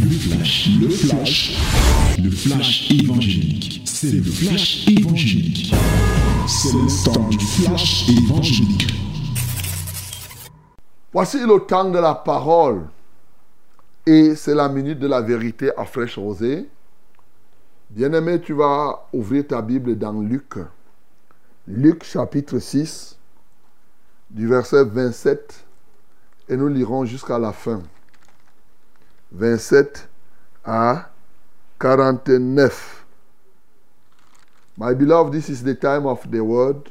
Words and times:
Le 0.00 0.10
flash, 0.10 0.68
le 0.80 0.88
flash, 0.88 1.58
le 2.22 2.30
flash 2.30 2.90
évangélique. 2.90 3.82
C'est 3.84 4.12
le 4.12 4.22
flash 4.22 4.86
évangélique. 4.88 5.74
C'est 6.46 6.72
le 6.72 7.04
temps 7.04 7.28
du 7.28 7.38
flash 7.38 8.08
évangélique. 8.08 8.86
Voici 11.12 11.38
le 11.38 11.58
temps 11.66 11.90
de 11.90 11.98
la 11.98 12.14
parole. 12.14 12.86
Et 14.06 14.34
c'est 14.34 14.54
la 14.54 14.68
minute 14.68 14.98
de 14.98 15.06
la 15.06 15.20
vérité 15.20 15.70
à 15.76 15.84
fraîche 15.84 16.18
rosée. 16.18 16.68
Bien-aimé, 17.90 18.40
tu 18.40 18.52
vas 18.52 19.08
ouvrir 19.12 19.46
ta 19.46 19.62
Bible 19.62 19.96
dans 19.96 20.20
Luc. 20.20 20.54
Luc 21.66 22.04
chapitre 22.04 22.58
6, 22.58 23.16
du 24.30 24.46
verset 24.46 24.84
27, 24.84 25.64
et 26.48 26.56
nous 26.56 26.68
lirons 26.68 27.04
jusqu'à 27.04 27.38
la 27.38 27.52
fin. 27.52 27.82
27 29.30 30.08
à 30.64 31.10
49. 31.78 33.04
My 34.76 34.94
beloved, 34.94 35.32
this 35.32 35.48
is 35.48 35.62
the 35.62 35.74
time 35.74 36.06
of 36.06 36.30
the 36.30 36.40
word. 36.40 36.90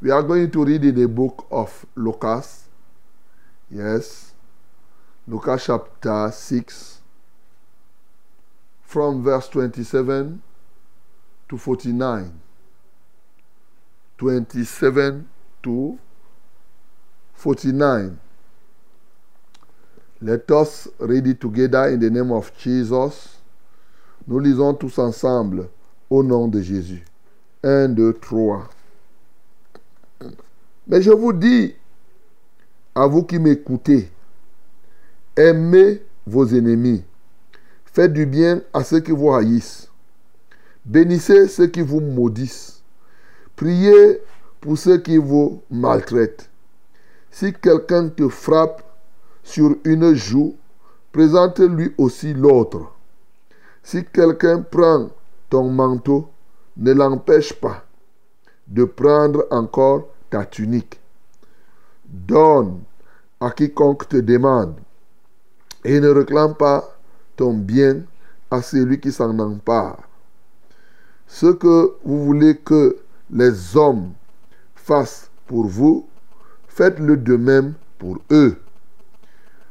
We 0.00 0.10
are 0.10 0.22
going 0.22 0.50
to 0.50 0.64
read 0.64 0.84
in 0.84 0.94
the 0.94 1.08
book 1.08 1.46
of 1.50 1.86
Lucas. 1.96 2.68
Yes. 3.70 4.32
Lucas 5.26 5.66
chapter 5.66 6.30
6. 6.30 7.00
From 8.82 9.22
verse 9.22 9.48
27 9.48 10.42
to 11.48 11.58
49. 11.58 12.40
27 14.18 15.28
to 15.62 15.98
49. 17.34 18.20
Let 20.20 20.50
us 20.50 20.88
read 20.98 21.28
it 21.28 21.40
together 21.40 21.88
in 21.90 22.00
the 22.00 22.10
name 22.10 22.32
of 22.32 22.50
Jesus. 22.58 23.38
Nous 24.26 24.40
lisons 24.40 24.74
tous 24.74 24.98
ensemble 24.98 25.68
au 26.10 26.24
nom 26.24 26.48
de 26.48 26.60
Jésus. 26.60 27.04
1, 27.62 27.90
2, 27.90 28.14
3. 28.14 28.68
Mais 30.88 31.02
je 31.02 31.12
vous 31.12 31.32
dis, 31.32 31.74
à 32.96 33.06
vous 33.06 33.22
qui 33.22 33.38
m'écoutez, 33.38 34.10
aimez 35.36 36.02
vos 36.26 36.46
ennemis. 36.46 37.04
Faites 37.84 38.12
du 38.12 38.26
bien 38.26 38.62
à 38.72 38.82
ceux 38.82 39.00
qui 39.00 39.12
vous 39.12 39.32
haïssent. 39.32 39.88
Bénissez 40.84 41.46
ceux 41.46 41.68
qui 41.68 41.82
vous 41.82 42.00
maudissent. 42.00 42.82
Priez 43.54 44.20
pour 44.60 44.76
ceux 44.76 44.98
qui 44.98 45.16
vous 45.16 45.62
maltraitent. 45.70 46.50
Si 47.30 47.52
quelqu'un 47.52 48.08
te 48.08 48.28
frappe 48.28 48.82
sur 49.48 49.76
une 49.84 50.12
joue, 50.12 50.56
présente-lui 51.10 51.94
aussi 51.96 52.34
l'autre. 52.34 52.92
Si 53.82 54.04
quelqu'un 54.04 54.60
prend 54.60 55.08
ton 55.48 55.70
manteau, 55.70 56.28
ne 56.76 56.92
l'empêche 56.92 57.54
pas 57.54 57.82
de 58.66 58.84
prendre 58.84 59.46
encore 59.50 60.08
ta 60.28 60.44
tunique. 60.44 61.00
Donne 62.04 62.80
à 63.40 63.50
quiconque 63.50 64.06
te 64.08 64.18
demande 64.18 64.74
et 65.82 65.98
ne 65.98 66.10
réclame 66.10 66.54
pas 66.54 66.84
ton 67.34 67.54
bien 67.54 68.02
à 68.50 68.60
celui 68.60 69.00
qui 69.00 69.10
s'en 69.10 69.38
empare. 69.38 70.02
Ce 71.26 71.46
que 71.46 71.94
vous 72.04 72.22
voulez 72.22 72.58
que 72.58 72.98
les 73.30 73.76
hommes 73.78 74.12
fassent 74.74 75.30
pour 75.46 75.66
vous, 75.66 76.06
faites-le 76.68 77.16
de 77.16 77.36
même 77.36 77.72
pour 77.98 78.18
eux. 78.30 78.58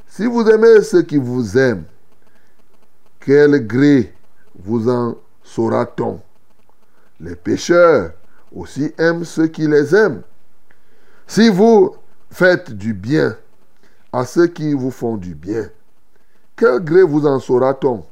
Si 0.08 0.26
vous 0.26 0.42
aimez 0.48 0.82
ceux 0.82 1.02
qui 1.02 1.16
vous 1.16 1.56
aiment, 1.56 1.84
quel 3.20 3.66
gré 3.66 4.12
vous 4.58 4.88
en 4.88 5.16
saura-t-on? 5.44 6.20
Les 7.20 7.36
pécheurs 7.36 8.12
aussi 8.52 8.92
aiment 8.98 9.24
ceux 9.24 9.46
qui 9.48 9.68
les 9.68 9.94
aiment. 9.94 10.22
Si 11.26 11.48
vous 11.50 11.94
faites 12.30 12.72
du 12.72 12.94
bien 12.94 13.36
à 14.12 14.24
ceux 14.24 14.46
qui 14.46 14.72
vous 14.72 14.90
font 14.90 15.16
du 15.16 15.34
bien, 15.34 15.68
quel 16.56 16.80
gré 16.80 17.02
vous 17.02 17.26
en 17.26 17.38
saura-t-on? 17.38 18.04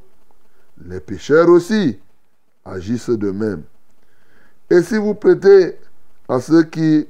Les 0.85 0.99
pécheurs 0.99 1.49
aussi 1.49 1.99
agissent 2.63 3.09
de 3.09 3.31
même. 3.31 3.63
Et 4.69 4.81
si 4.81 4.97
vous 4.97 5.15
prêtez 5.15 5.77
à 6.29 6.39
ceux 6.39 6.63
qui, 6.63 7.07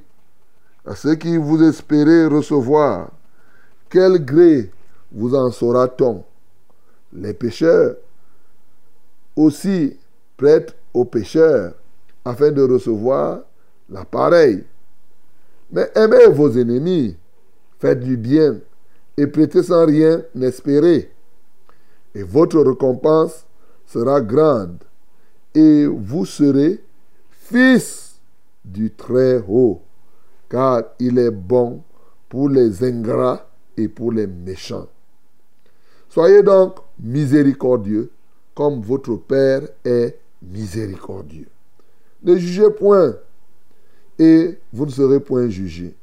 à 0.86 0.94
ceux 0.94 1.14
qui 1.14 1.36
vous 1.36 1.62
espérez 1.62 2.26
recevoir, 2.26 3.10
quel 3.90 4.24
gré 4.24 4.72
vous 5.12 5.34
en 5.34 5.50
saura-t-on 5.50 6.24
Les 7.12 7.34
pécheurs 7.34 7.96
aussi 9.36 9.96
prêtent 10.36 10.76
aux 10.92 11.04
pécheurs 11.04 11.74
afin 12.24 12.50
de 12.50 12.62
recevoir 12.62 13.40
l'appareil. 13.88 14.64
Mais 15.70 15.90
aimez 15.94 16.26
vos 16.28 16.50
ennemis, 16.50 17.16
faites 17.78 18.00
du 18.00 18.16
bien 18.16 18.58
et 19.16 19.26
prêtez 19.26 19.62
sans 19.62 19.86
rien 19.86 20.22
espérer. 20.40 21.10
Et 22.14 22.22
votre 22.22 22.60
récompense 22.60 23.44
sera 23.86 24.20
grande 24.20 24.78
et 25.54 25.86
vous 25.86 26.24
serez 26.24 26.82
fils 27.30 28.20
du 28.64 28.92
Très-Haut, 28.92 29.82
car 30.48 30.82
il 30.98 31.18
est 31.18 31.30
bon 31.30 31.82
pour 32.28 32.48
les 32.48 32.84
ingrats 32.84 33.48
et 33.76 33.88
pour 33.88 34.12
les 34.12 34.26
méchants. 34.26 34.88
Soyez 36.18 36.42
donc 36.42 36.78
miséricordieux 36.98 38.10
comme 38.52 38.82
votre 38.82 39.14
Père 39.14 39.62
est 39.84 40.18
miséricordieux. 40.42 41.46
Ne 42.24 42.34
jugez 42.34 42.70
point 42.70 43.14
et 44.18 44.58
vous 44.72 44.86
ne 44.86 44.90
serez 44.90 45.20
point 45.20 45.48
jugés. 45.48 45.94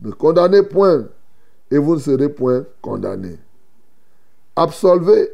Ne 0.00 0.10
condamnez 0.10 0.64
point 0.64 1.06
et 1.70 1.78
vous 1.78 1.94
ne 1.94 1.98
serez 1.98 2.28
point 2.28 2.66
condamnés. 2.82 3.38
Absolvez 4.54 5.30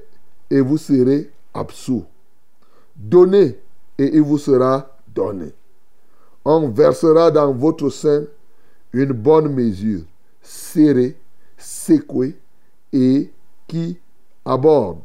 et 0.48 0.60
vous 0.60 0.78
serez 0.78 1.28
absous. 1.52 2.04
Donnez 2.94 3.58
et 3.98 4.14
il 4.14 4.22
vous 4.22 4.38
sera 4.38 4.96
donné. 5.12 5.52
On 6.44 6.68
versera 6.68 7.32
dans 7.32 7.52
votre 7.52 7.90
sein 7.90 8.26
une 8.92 9.10
bonne 9.10 9.52
mesure, 9.52 10.02
serrée, 10.40 11.16
secouée 11.58 12.36
et 12.92 13.28
qui 13.66 13.98
aborde. 14.44 14.98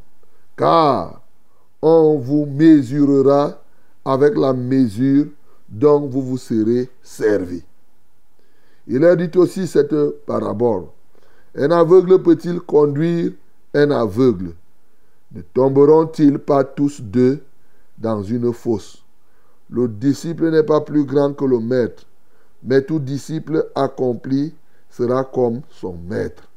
Car 0.57 1.21
on 1.81 2.17
vous 2.17 2.45
mesurera 2.45 3.61
avec 4.03 4.37
la 4.37 4.53
mesure 4.53 5.27
dont 5.67 6.07
vous 6.07 6.21
vous 6.21 6.37
serez 6.37 6.89
servi. 7.01 7.63
Il 8.87 9.03
a 9.03 9.15
dit 9.15 9.35
aussi 9.37 9.67
cette 9.67 9.95
parabole. 10.25 10.85
Un 11.55 11.71
aveugle 11.71 12.21
peut-il 12.21 12.59
conduire 12.59 13.31
un 13.73 13.91
aveugle? 13.91 14.53
Ne 15.31 15.41
tomberont-ils 15.41 16.37
pas 16.37 16.63
tous 16.63 17.01
deux 17.01 17.41
dans 17.97 18.21
une 18.23 18.53
fosse? 18.53 19.03
Le 19.69 19.87
disciple 19.87 20.51
n'est 20.51 20.63
pas 20.63 20.81
plus 20.81 21.03
grand 21.03 21.33
que 21.33 21.45
le 21.45 21.59
maître, 21.59 22.05
mais 22.63 22.83
tout 22.83 22.99
disciple 22.99 23.67
accompli 23.73 24.53
sera 24.89 25.23
comme 25.23 25.61
son 25.69 25.97
maître. 26.07 26.47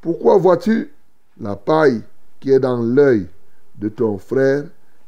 Pourquoi 0.00 0.38
vois-tu 0.38 0.92
la 1.40 1.56
paille 1.56 2.02
qui 2.40 2.50
est 2.50 2.60
dans 2.60 2.82
l'œil 2.82 3.28
de 3.76 3.88
ton 3.88 4.18
frère 4.18 4.64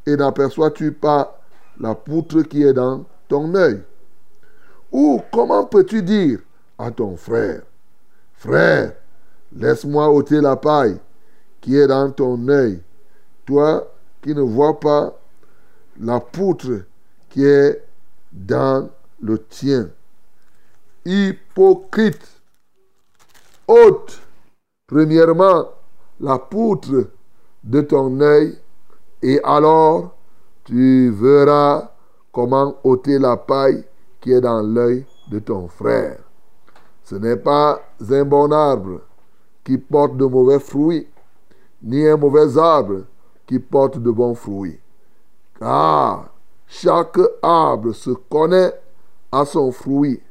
et 0.06 0.16
n'aperçois-tu 0.16 0.92
pas 0.92 1.40
la 1.80 1.94
poutre 1.94 2.42
qui 2.42 2.62
est 2.62 2.72
dans 2.72 3.04
ton 3.28 3.54
œil? 3.54 3.82
Ou 4.92 5.22
comment 5.32 5.64
peux-tu 5.64 6.02
dire 6.02 6.40
à 6.78 6.90
ton 6.90 7.16
frère, 7.16 7.62
frère, 8.34 8.92
laisse-moi 9.54 10.10
ôter 10.10 10.40
la 10.40 10.56
paille 10.56 10.98
qui 11.60 11.76
est 11.76 11.86
dans 11.86 12.10
ton 12.10 12.48
œil, 12.48 12.80
toi 13.44 13.90
qui 14.22 14.34
ne 14.34 14.42
vois 14.42 14.78
pas 14.78 15.18
la 16.00 16.20
poutre 16.20 16.82
qui 17.28 17.44
est 17.44 17.84
dans 18.32 18.88
le 19.20 19.38
tien. 19.38 19.88
Hypocrite, 21.04 22.26
ôte 23.66 24.20
premièrement 24.86 25.68
la 26.24 26.38
poutre 26.38 27.10
de 27.62 27.80
ton 27.82 28.18
œil 28.20 28.58
et 29.22 29.40
alors 29.44 30.14
tu 30.64 31.10
verras 31.10 31.90
comment 32.32 32.76
ôter 32.82 33.18
la 33.18 33.36
paille 33.36 33.84
qui 34.22 34.32
est 34.32 34.40
dans 34.40 34.62
l'œil 34.62 35.04
de 35.30 35.38
ton 35.38 35.68
frère. 35.68 36.18
Ce 37.02 37.14
n'est 37.14 37.36
pas 37.36 37.82
un 38.10 38.24
bon 38.24 38.50
arbre 38.52 39.02
qui 39.62 39.76
porte 39.76 40.16
de 40.16 40.24
mauvais 40.24 40.60
fruits, 40.60 41.06
ni 41.82 42.08
un 42.08 42.16
mauvais 42.16 42.56
arbre 42.56 43.02
qui 43.46 43.58
porte 43.58 43.98
de 43.98 44.10
bons 44.10 44.34
fruits. 44.34 44.80
Car 45.58 46.30
chaque 46.66 47.20
arbre 47.42 47.92
se 47.92 48.10
connaît 48.10 48.72
à 49.30 49.44
son 49.44 49.70
fruit. 49.72 50.22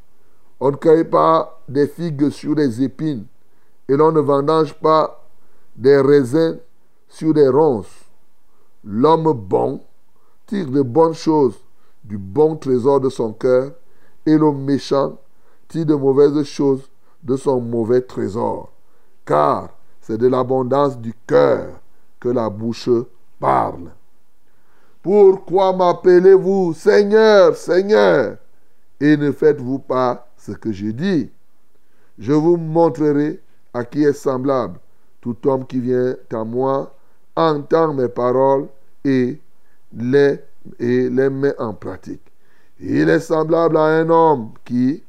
On 0.59 0.71
ne 0.71 0.75
cueille 0.75 1.03
pas 1.03 1.61
des 1.69 1.87
figues 1.87 2.29
sur 2.29 2.55
des 2.55 2.81
épines 2.81 3.27
et 3.87 3.95
l'on 3.95 4.11
ne 4.11 4.21
vendange 4.21 4.73
pas 4.73 5.22
des 5.75 5.99
raisins 5.99 6.59
sur 7.07 7.33
des 7.33 7.47
ronces. 7.47 8.05
L'homme 8.83 9.31
bon 9.33 9.81
tire 10.45 10.69
de 10.69 10.81
bonnes 10.81 11.13
choses 11.13 11.57
du 12.03 12.17
bon 12.17 12.57
trésor 12.57 12.99
de 12.99 13.09
son 13.09 13.31
cœur, 13.31 13.71
et 14.25 14.37
le 14.37 14.51
méchant 14.51 15.17
tire 15.67 15.85
de 15.85 15.95
mauvaises 15.95 16.43
choses 16.43 16.89
de 17.23 17.35
son 17.37 17.61
mauvais 17.61 18.01
trésor. 18.01 18.71
Car 19.25 19.69
c'est 20.01 20.17
de 20.17 20.27
l'abondance 20.27 20.97
du 20.97 21.13
cœur 21.25 21.79
que 22.19 22.29
la 22.29 22.49
bouche 22.49 22.89
parle. 23.39 23.91
Pourquoi 25.01 25.73
m'appelez-vous 25.73 26.73
Seigneur, 26.73 27.55
Seigneur 27.55 28.37
et 28.99 29.17
ne 29.17 29.31
faites-vous 29.31 29.79
pas 29.79 30.27
ce 30.37 30.53
que 30.53 30.71
je 30.71 30.87
dis 30.87 31.29
Je 32.17 32.31
vous 32.31 32.55
montrerai 32.55 33.41
à 33.73 33.83
qui 33.83 34.03
est 34.03 34.13
semblable 34.13 34.79
tout 35.23 35.37
homme 35.47 35.65
qui 35.65 35.79
vient 35.79 36.17
à 36.33 36.43
moi, 36.43 36.93
entend 37.33 37.93
mes 37.93 38.09
paroles 38.09 38.67
et 39.05 39.39
les, 39.93 40.37
et 40.77 41.09
les 41.09 41.29
met 41.29 41.57
en 41.59 41.73
pratique. 41.73 42.29
Il 42.77 43.07
est 43.07 43.21
semblable 43.21 43.77
à 43.77 43.85
un 43.85 44.09
homme 44.09 44.49
qui, 44.65 45.01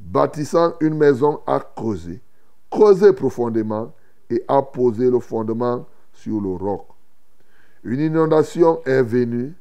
bâtissant 0.00 0.74
une 0.80 0.96
maison, 0.96 1.38
a 1.46 1.60
creusé, 1.60 2.20
creusé 2.68 3.12
profondément 3.12 3.92
et 4.28 4.42
a 4.48 4.60
posé 4.62 5.08
le 5.08 5.20
fondement 5.20 5.86
sur 6.12 6.40
le 6.40 6.48
roc. 6.48 6.88
Une 7.84 8.00
inondation 8.00 8.82
est 8.84 9.04
venue 9.04 9.54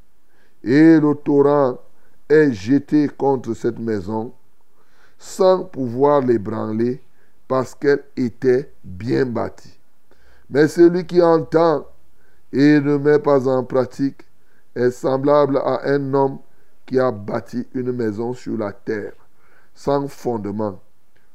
et 0.64 1.00
le 1.00 1.14
torrent 1.14 1.78
est 2.28 2.52
jeté 2.54 3.08
contre 3.08 3.54
cette 3.54 3.78
maison 3.78 4.34
sans 5.20 5.64
pouvoir 5.64 6.22
l'ébranler 6.22 7.04
parce 7.48 7.76
qu'elle 7.76 8.04
était 8.18 8.74
bien 8.84 9.28
bâtie. 9.28 9.75
Mais 10.50 10.68
celui 10.68 11.06
qui 11.06 11.22
entend 11.22 11.88
et 12.52 12.80
ne 12.80 12.98
met 12.98 13.20
pas 13.20 13.48
en 13.48 13.64
pratique 13.64 14.22
est 14.76 14.92
semblable 14.92 15.58
à 15.58 15.82
un 15.86 16.14
homme 16.14 16.40
qui 16.86 17.00
a 17.00 17.12
bâti 17.12 17.68
une 17.74 17.92
maison 17.92 18.34
sur 18.34 18.58
la 18.58 18.72
terre 18.72 19.14
sans 19.74 20.08
fondement. 20.08 20.80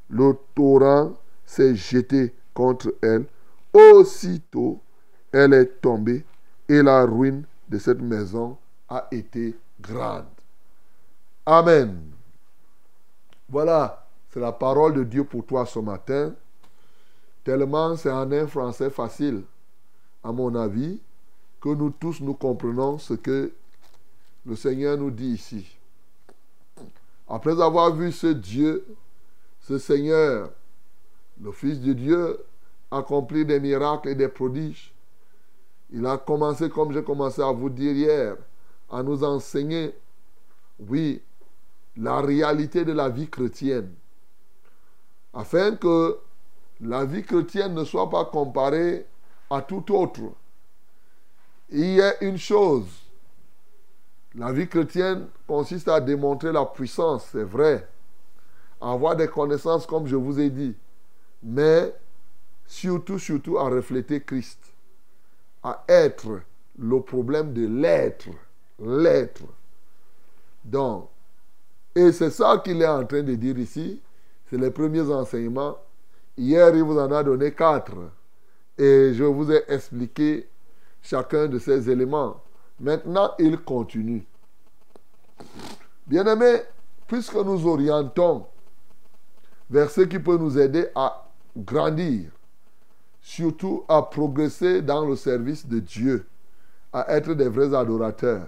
Le 0.09 0.33
torrent 0.55 1.13
s'est 1.45 1.75
jeté 1.75 2.33
contre 2.53 2.95
elle. 3.01 3.25
Aussitôt, 3.73 4.81
elle 5.31 5.53
est 5.53 5.81
tombée 5.81 6.25
et 6.67 6.81
la 6.81 7.05
ruine 7.05 7.43
de 7.69 7.77
cette 7.77 8.01
maison 8.01 8.57
a 8.89 9.07
été 9.11 9.55
grande. 9.79 10.25
Amen. 11.45 12.01
Voilà, 13.47 14.05
c'est 14.29 14.39
la 14.39 14.51
parole 14.51 14.93
de 14.93 15.03
Dieu 15.03 15.23
pour 15.23 15.45
toi 15.45 15.65
ce 15.65 15.79
matin. 15.79 16.33
Tellement 17.43 17.95
c'est 17.95 18.11
en 18.11 18.31
un 18.31 18.47
français 18.47 18.89
facile, 18.89 19.43
à 20.23 20.31
mon 20.31 20.53
avis, 20.55 20.99
que 21.59 21.69
nous 21.69 21.89
tous 21.89 22.21
nous 22.21 22.33
comprenons 22.33 22.97
ce 22.97 23.13
que 23.13 23.51
le 24.45 24.55
Seigneur 24.55 24.97
nous 24.97 25.11
dit 25.11 25.29
ici. 25.29 25.77
Après 27.27 27.59
avoir 27.61 27.95
vu 27.95 28.11
ce 28.11 28.27
Dieu, 28.27 28.85
ce 29.61 29.77
Seigneur, 29.77 30.51
le 31.41 31.51
Fils 31.51 31.79
de 31.79 31.93
Dieu, 31.93 32.39
accomplir 32.91 33.45
des 33.45 33.59
miracles 33.59 34.09
et 34.09 34.15
des 34.15 34.27
prodiges, 34.27 34.93
il 35.91 36.05
a 36.05 36.17
commencé, 36.17 36.69
comme 36.69 36.93
j'ai 36.93 37.03
commencé 37.03 37.41
à 37.41 37.51
vous 37.51 37.69
dire 37.69 37.93
hier, 37.93 38.37
à 38.89 39.01
nous 39.03 39.23
enseigner, 39.23 39.93
oui, 40.79 41.21
la 41.95 42.21
réalité 42.21 42.85
de 42.85 42.91
la 42.91 43.09
vie 43.09 43.29
chrétienne, 43.29 43.93
afin 45.33 45.75
que 45.75 46.17
la 46.81 47.05
vie 47.05 47.23
chrétienne 47.23 47.73
ne 47.73 47.83
soit 47.83 48.09
pas 48.09 48.25
comparée 48.25 49.05
à 49.49 49.61
tout 49.61 49.93
autre. 49.93 50.21
Il 51.69 51.95
y 51.95 52.01
a 52.01 52.21
une 52.23 52.37
chose, 52.37 52.87
la 54.35 54.51
vie 54.51 54.67
chrétienne 54.67 55.27
consiste 55.47 55.87
à 55.87 56.01
démontrer 56.01 56.51
la 56.51 56.65
puissance, 56.65 57.27
c'est 57.31 57.43
vrai, 57.43 57.87
avoir 58.79 59.15
des 59.15 59.27
connaissances 59.27 59.85
comme 59.85 60.07
je 60.07 60.15
vous 60.15 60.39
ai 60.39 60.49
dit, 60.49 60.75
mais 61.43 61.93
surtout, 62.67 63.19
surtout 63.19 63.57
à 63.57 63.69
refléter 63.69 64.21
Christ, 64.21 64.59
à 65.63 65.83
être 65.87 66.41
le 66.77 67.01
problème 67.01 67.53
de 67.53 67.67
l'être, 67.67 68.29
l'être. 68.79 69.43
Donc, 70.63 71.09
et 71.95 72.11
c'est 72.11 72.29
ça 72.29 72.61
qu'il 72.63 72.81
est 72.81 72.87
en 72.87 73.05
train 73.05 73.21
de 73.21 73.35
dire 73.35 73.57
ici. 73.59 74.01
C'est 74.49 74.57
les 74.57 74.71
premiers 74.71 75.11
enseignements. 75.11 75.77
Hier, 76.37 76.75
il 76.75 76.83
vous 76.83 76.97
en 76.97 77.11
a 77.11 77.23
donné 77.23 77.51
quatre. 77.51 77.93
Et 78.77 79.13
je 79.13 79.23
vous 79.23 79.51
ai 79.51 79.63
expliqué 79.67 80.47
chacun 81.01 81.47
de 81.47 81.59
ces 81.59 81.89
éléments. 81.89 82.41
Maintenant, 82.79 83.31
il 83.37 83.57
continue. 83.59 84.25
Bien-aimés, 86.07 86.61
puisque 87.07 87.35
nous 87.35 87.67
orientons 87.67 88.45
vers 89.69 89.89
ce 89.89 90.01
qui 90.01 90.19
peut 90.19 90.37
nous 90.37 90.57
aider 90.57 90.87
à 90.95 91.27
grandir, 91.55 92.31
surtout 93.21 93.83
à 93.87 94.01
progresser 94.01 94.81
dans 94.81 95.05
le 95.05 95.15
service 95.15 95.67
de 95.67 95.79
Dieu, 95.79 96.25
à 96.91 97.15
être 97.15 97.33
des 97.33 97.49
vrais 97.49 97.73
adorateurs, 97.75 98.47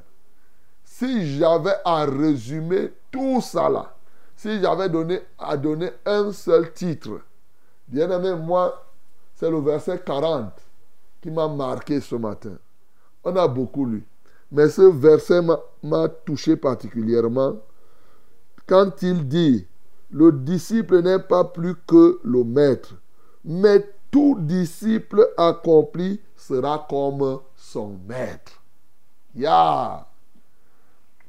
si 0.83 1.38
j'avais 1.38 1.75
à 1.85 2.06
résumer 2.06 2.94
tout 3.12 3.41
ça 3.41 3.69
là, 3.69 3.95
si 4.35 4.59
j'avais 4.62 4.89
donné 4.89 5.21
à 5.38 5.56
donner 5.57 5.91
un 6.06 6.31
seul 6.31 6.74
titre, 6.74 7.21
bien 7.94 8.10
aimé, 8.10 8.34
moi, 8.36 8.84
c'est 9.36 9.50
le 9.50 9.60
verset 9.60 10.01
40 10.04 10.51
qui 11.22 11.30
m'a 11.30 11.48
marqué 11.48 12.01
ce 12.01 12.16
matin. 12.16 12.57
On 13.24 13.36
a 13.36 13.48
beaucoup 13.48 13.86
lu. 13.86 14.04
Mais 14.51 14.68
ce 14.68 14.81
verset 14.81 15.42
m'a 15.84 16.10
touché 16.25 16.57
particulièrement 16.57 17.57
quand 18.66 19.01
il 19.01 19.28
dit, 19.28 19.68
le 20.12 20.31
disciple 20.31 21.01
n'est 21.01 21.19
pas 21.19 21.44
plus 21.44 21.75
que 21.88 22.19
le 22.24 22.44
maître, 22.44 22.95
mais 23.44 23.86
tout 24.10 24.38
disciple 24.40 25.28
accompli 25.38 26.22
sera 26.36 26.86
comme 26.90 27.40
son 27.56 28.00
maître. 28.07 28.62
Ya! 29.36 30.07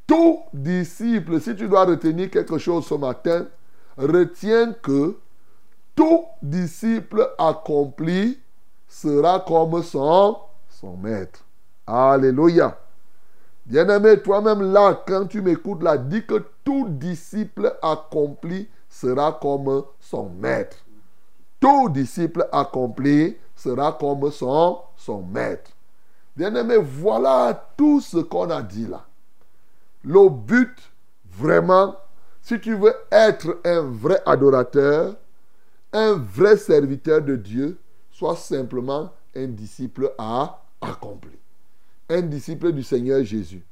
Tout 0.07 0.41
disciple, 0.53 1.41
si 1.41 1.57
tu 1.57 1.67
dois 1.67 1.87
retenir 1.87 2.31
quelque 2.31 2.59
chose 2.59 2.87
ce 2.87 2.95
matin, 2.95 3.47
retiens 3.97 4.75
que 4.75 5.17
tout 5.95 6.25
disciple 6.43 7.29
accompli 7.39 8.39
sera 8.89 9.41
comme 9.41 9.83
son, 9.83 10.39
maître. 11.01 11.45
Alléluia. 11.87 12.79
Bien-aimé, 13.67 14.21
toi-même 14.21 14.73
là, 14.73 15.03
quand 15.07 15.27
tu 15.27 15.41
m'écoutes 15.41 15.83
là, 15.83 15.97
dis 15.97 16.25
que 16.25 16.45
tout 16.65 16.87
disciple 16.89 17.77
accompli 17.83 18.69
sera 18.89 19.39
comme 19.41 19.85
son 20.01 20.29
maître. 20.29 20.77
Tout 21.61 21.89
disciple 21.89 22.47
accompli 22.53 23.37
sera 23.57 23.93
comme 23.93 24.31
son, 24.31 24.81
son 24.97 25.23
maître. 25.23 25.71
Bien-aimé, 26.37 26.77
voilà 26.79 27.69
tout 27.77 28.01
ce 28.01 28.19
qu'on 28.19 28.51
a 28.51 28.61
dit 28.61 28.87
là. 28.87 29.05
Le 30.03 30.29
but, 30.29 30.77
vraiment, 31.31 31.97
si 32.43 32.61
tu 32.61 32.75
veux 32.75 32.95
être 33.11 33.61
un 33.65 33.81
vrai 33.81 34.21
adorateur, 34.27 35.15
un 35.95 36.15
vrai 36.15 36.57
serviteur 36.57 37.23
de 37.23 37.37
Dieu, 37.37 37.79
sois 38.11 38.37
simplement 38.37 39.13
un 39.35 39.47
disciple 39.47 40.13
à 40.19 40.61
accomplir. 40.81 41.39
Un 42.11 42.23
disciple 42.23 42.73
du 42.73 42.83
Seigneur 42.83 43.25
Jésus. 43.25 43.63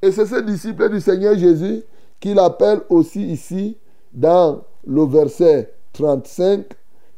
Et 0.00 0.12
c'est 0.12 0.26
ce 0.26 0.40
disciple 0.40 0.88
du 0.88 1.00
Seigneur 1.00 1.36
Jésus 1.36 1.82
qu'il 2.20 2.38
appelle 2.38 2.80
aussi 2.88 3.26
ici 3.30 3.76
dans 4.12 4.64
le 4.86 5.04
verset 5.04 5.74
35. 5.92 6.66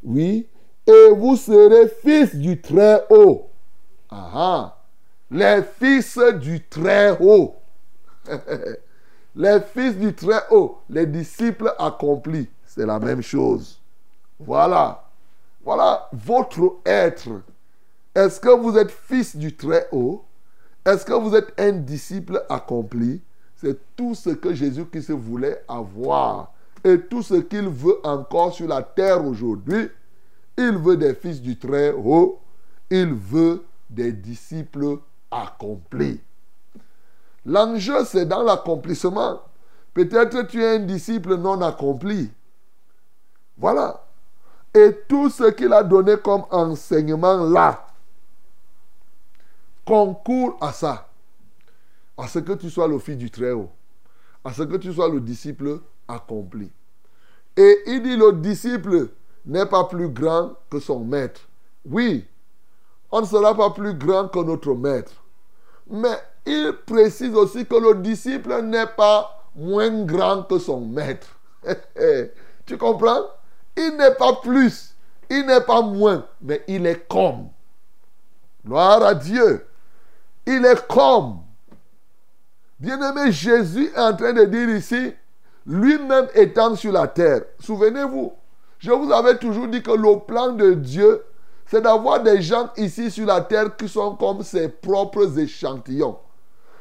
Oui. 0.02 0.46
Et 0.86 1.10
vous 1.10 1.36
serez 1.36 1.88
fils 1.88 2.34
du 2.34 2.60
Très-Haut. 2.60 3.48
Ah, 4.10 4.78
les 5.30 5.62
fils 5.78 6.18
du 6.40 6.62
Très-Haut. 6.64 7.56
les 9.36 9.60
fils 9.60 9.96
du 9.96 10.14
Très-Haut, 10.14 10.78
les 10.88 11.06
disciples 11.06 11.74
accomplis, 11.78 12.48
c'est 12.64 12.86
la 12.86 12.98
même 12.98 13.22
chose. 13.22 13.80
Voilà. 14.38 15.04
Voilà 15.64 16.08
votre 16.12 16.76
être. 16.84 17.42
Est-ce 18.14 18.40
que 18.40 18.48
vous 18.48 18.78
êtes 18.78 18.90
fils 18.90 19.36
du 19.36 19.54
Très-Haut? 19.56 20.24
Est-ce 20.84 21.04
que 21.04 21.12
vous 21.12 21.34
êtes 21.34 21.52
un 21.58 21.72
disciple 21.72 22.44
accompli? 22.48 23.20
C'est 23.56 23.78
tout 23.96 24.14
ce 24.14 24.30
que 24.30 24.54
Jésus-Christ 24.54 25.10
voulait 25.10 25.64
avoir. 25.66 26.52
Et 26.84 27.00
tout 27.00 27.22
ce 27.22 27.34
qu'il 27.34 27.68
veut 27.68 27.98
encore 28.06 28.52
sur 28.52 28.68
la 28.68 28.82
terre 28.82 29.24
aujourd'hui. 29.24 29.90
Il 30.56 30.78
veut 30.78 30.96
des 30.96 31.14
fils 31.14 31.42
du 31.42 31.58
Très-Haut. 31.58 32.40
Il 32.88 33.12
veut 33.12 33.64
des 33.90 34.12
disciples 34.12 34.98
accomplis. 35.30 36.20
L'enjeu, 37.44 38.04
c'est 38.04 38.26
dans 38.26 38.42
l'accomplissement. 38.42 39.40
Peut-être 39.92 40.46
tu 40.46 40.62
es 40.62 40.76
un 40.76 40.80
disciple 40.80 41.36
non 41.36 41.60
accompli. 41.62 42.30
Voilà. 43.58 44.05
Et 44.76 44.94
tout 45.08 45.30
ce 45.30 45.44
qu'il 45.52 45.72
a 45.72 45.82
donné 45.82 46.18
comme 46.18 46.44
enseignement 46.50 47.44
là, 47.44 47.86
concourt 49.86 50.58
à 50.60 50.70
ça, 50.70 51.08
à 52.18 52.28
ce 52.28 52.40
que 52.40 52.52
tu 52.52 52.68
sois 52.68 52.86
le 52.86 52.98
fils 52.98 53.16
du 53.16 53.30
Très-Haut, 53.30 53.70
à 54.44 54.52
ce 54.52 54.64
que 54.64 54.76
tu 54.76 54.92
sois 54.92 55.08
le 55.08 55.20
disciple 55.20 55.80
accompli. 56.06 56.70
Et 57.56 57.84
il 57.86 58.02
dit, 58.02 58.18
le 58.18 58.34
disciple 58.34 59.08
n'est 59.46 59.64
pas 59.64 59.84
plus 59.84 60.10
grand 60.10 60.52
que 60.68 60.78
son 60.78 61.00
maître. 61.00 61.40
Oui, 61.86 62.26
on 63.10 63.22
ne 63.22 63.26
sera 63.26 63.54
pas 63.54 63.70
plus 63.70 63.94
grand 63.94 64.28
que 64.28 64.40
notre 64.40 64.74
maître. 64.74 65.24
Mais 65.88 66.18
il 66.44 66.74
précise 66.84 67.34
aussi 67.34 67.64
que 67.64 67.76
le 67.76 68.02
disciple 68.02 68.60
n'est 68.60 68.88
pas 68.94 69.42
moins 69.54 70.04
grand 70.04 70.42
que 70.42 70.58
son 70.58 70.82
maître. 70.82 71.28
tu 72.66 72.76
comprends? 72.76 73.22
Il 73.76 73.96
n'est 73.96 74.14
pas 74.14 74.34
plus, 74.42 74.94
il 75.28 75.44
n'est 75.46 75.60
pas 75.60 75.82
moins, 75.82 76.26
mais 76.40 76.62
il 76.66 76.86
est 76.86 77.06
comme. 77.08 77.48
Gloire 78.64 79.02
à 79.02 79.14
Dieu. 79.14 79.66
Il 80.46 80.64
est 80.64 80.86
comme. 80.88 81.40
Bien-aimé, 82.78 83.32
Jésus 83.32 83.90
est 83.94 83.98
en 83.98 84.14
train 84.14 84.32
de 84.32 84.44
dire 84.44 84.68
ici, 84.70 85.12
lui-même 85.66 86.28
étant 86.34 86.74
sur 86.74 86.92
la 86.92 87.06
terre. 87.06 87.42
Souvenez-vous, 87.60 88.32
je 88.78 88.90
vous 88.90 89.12
avais 89.12 89.38
toujours 89.38 89.68
dit 89.68 89.82
que 89.82 89.90
le 89.90 90.20
plan 90.20 90.52
de 90.52 90.74
Dieu, 90.74 91.22
c'est 91.66 91.80
d'avoir 91.80 92.22
des 92.22 92.42
gens 92.42 92.70
ici 92.76 93.10
sur 93.10 93.26
la 93.26 93.40
terre 93.40 93.76
qui 93.76 93.88
sont 93.88 94.14
comme 94.16 94.42
ses 94.42 94.68
propres 94.68 95.38
échantillons. 95.38 96.18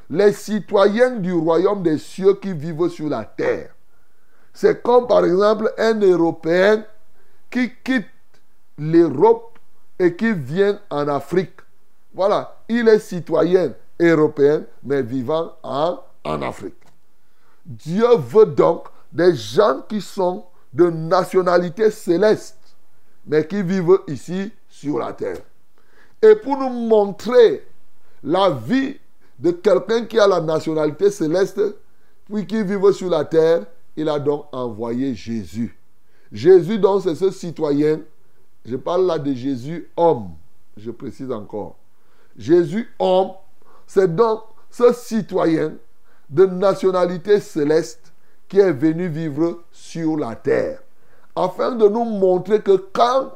Les 0.10 0.34
citoyens 0.34 1.12
du 1.12 1.34
royaume 1.34 1.82
des 1.82 1.98
cieux 1.98 2.36
qui 2.36 2.54
vivent 2.54 2.90
sur 2.90 3.10
la 3.10 3.26
terre. 3.26 3.75
C'est 4.56 4.82
comme 4.82 5.06
par 5.06 5.26
exemple 5.26 5.72
un 5.78 6.00
Européen 6.00 6.86
qui 7.52 7.72
quitte 7.84 8.08
l'Europe 8.78 9.60
et 10.00 10.16
qui 10.16 10.32
vient 10.32 10.80
en 10.90 11.10
Afrique. 11.10 11.60
Voilà, 12.14 12.56
il 12.70 12.88
est 12.88 13.00
citoyen 13.00 13.74
européen, 14.00 14.64
mais 14.82 15.02
vivant 15.02 15.54
en, 15.62 16.00
en 16.24 16.42
Afrique. 16.42 16.74
Dieu 17.66 18.08
veut 18.18 18.46
donc 18.46 18.88
des 19.12 19.36
gens 19.36 19.82
qui 19.90 20.00
sont 20.00 20.46
de 20.74 20.90
nationalité 20.90 21.92
céleste, 21.92 22.58
mais 23.28 23.46
qui 23.46 23.62
vivent 23.62 24.00
ici 24.08 24.54
sur 24.70 25.00
la 25.00 25.12
terre. 25.12 25.40
Et 26.22 26.34
pour 26.34 26.58
nous 26.58 26.70
montrer 26.70 27.68
la 28.24 28.52
vie 28.52 28.98
de 29.38 29.52
quelqu'un 29.52 30.06
qui 30.06 30.18
a 30.18 30.28
la 30.28 30.40
nationalité 30.40 31.12
céleste, 31.12 31.60
puis 32.26 32.48
qui 32.48 32.64
vit 32.64 32.94
sur 32.94 33.10
la 33.10 33.26
terre, 33.26 33.66
il 33.96 34.10
a 34.10 34.20
donc 34.20 34.46
envoyé 34.52 35.16
Jésus. 35.16 35.78
Jésus, 36.32 36.80
donc, 36.80 37.04
c'est 37.04 37.16
ce 37.16 37.32
citoyen. 37.32 38.02
Je 38.66 38.76
parle 38.76 39.06
là 39.06 39.20
de 39.20 39.34
Jésus 39.34 39.90
homme. 39.96 40.32
Je 40.76 40.92
précise 40.92 41.32
encore. 41.32 41.78
Jésus 42.38 42.90
homme, 43.00 43.32
c'est 43.88 44.14
donc 44.14 44.42
ce 44.70 44.92
citoyen 44.94 45.74
de 46.30 46.46
nationalité 46.46 47.40
céleste 47.40 48.12
qui 48.50 48.60
est 48.60 48.74
venu 48.74 49.08
vivre 49.08 49.62
sur 49.72 50.18
la 50.18 50.36
terre. 50.36 50.82
Afin 51.36 51.76
de 51.76 51.88
nous 51.88 52.04
montrer 52.04 52.62
que 52.62 52.76
quand 52.92 53.32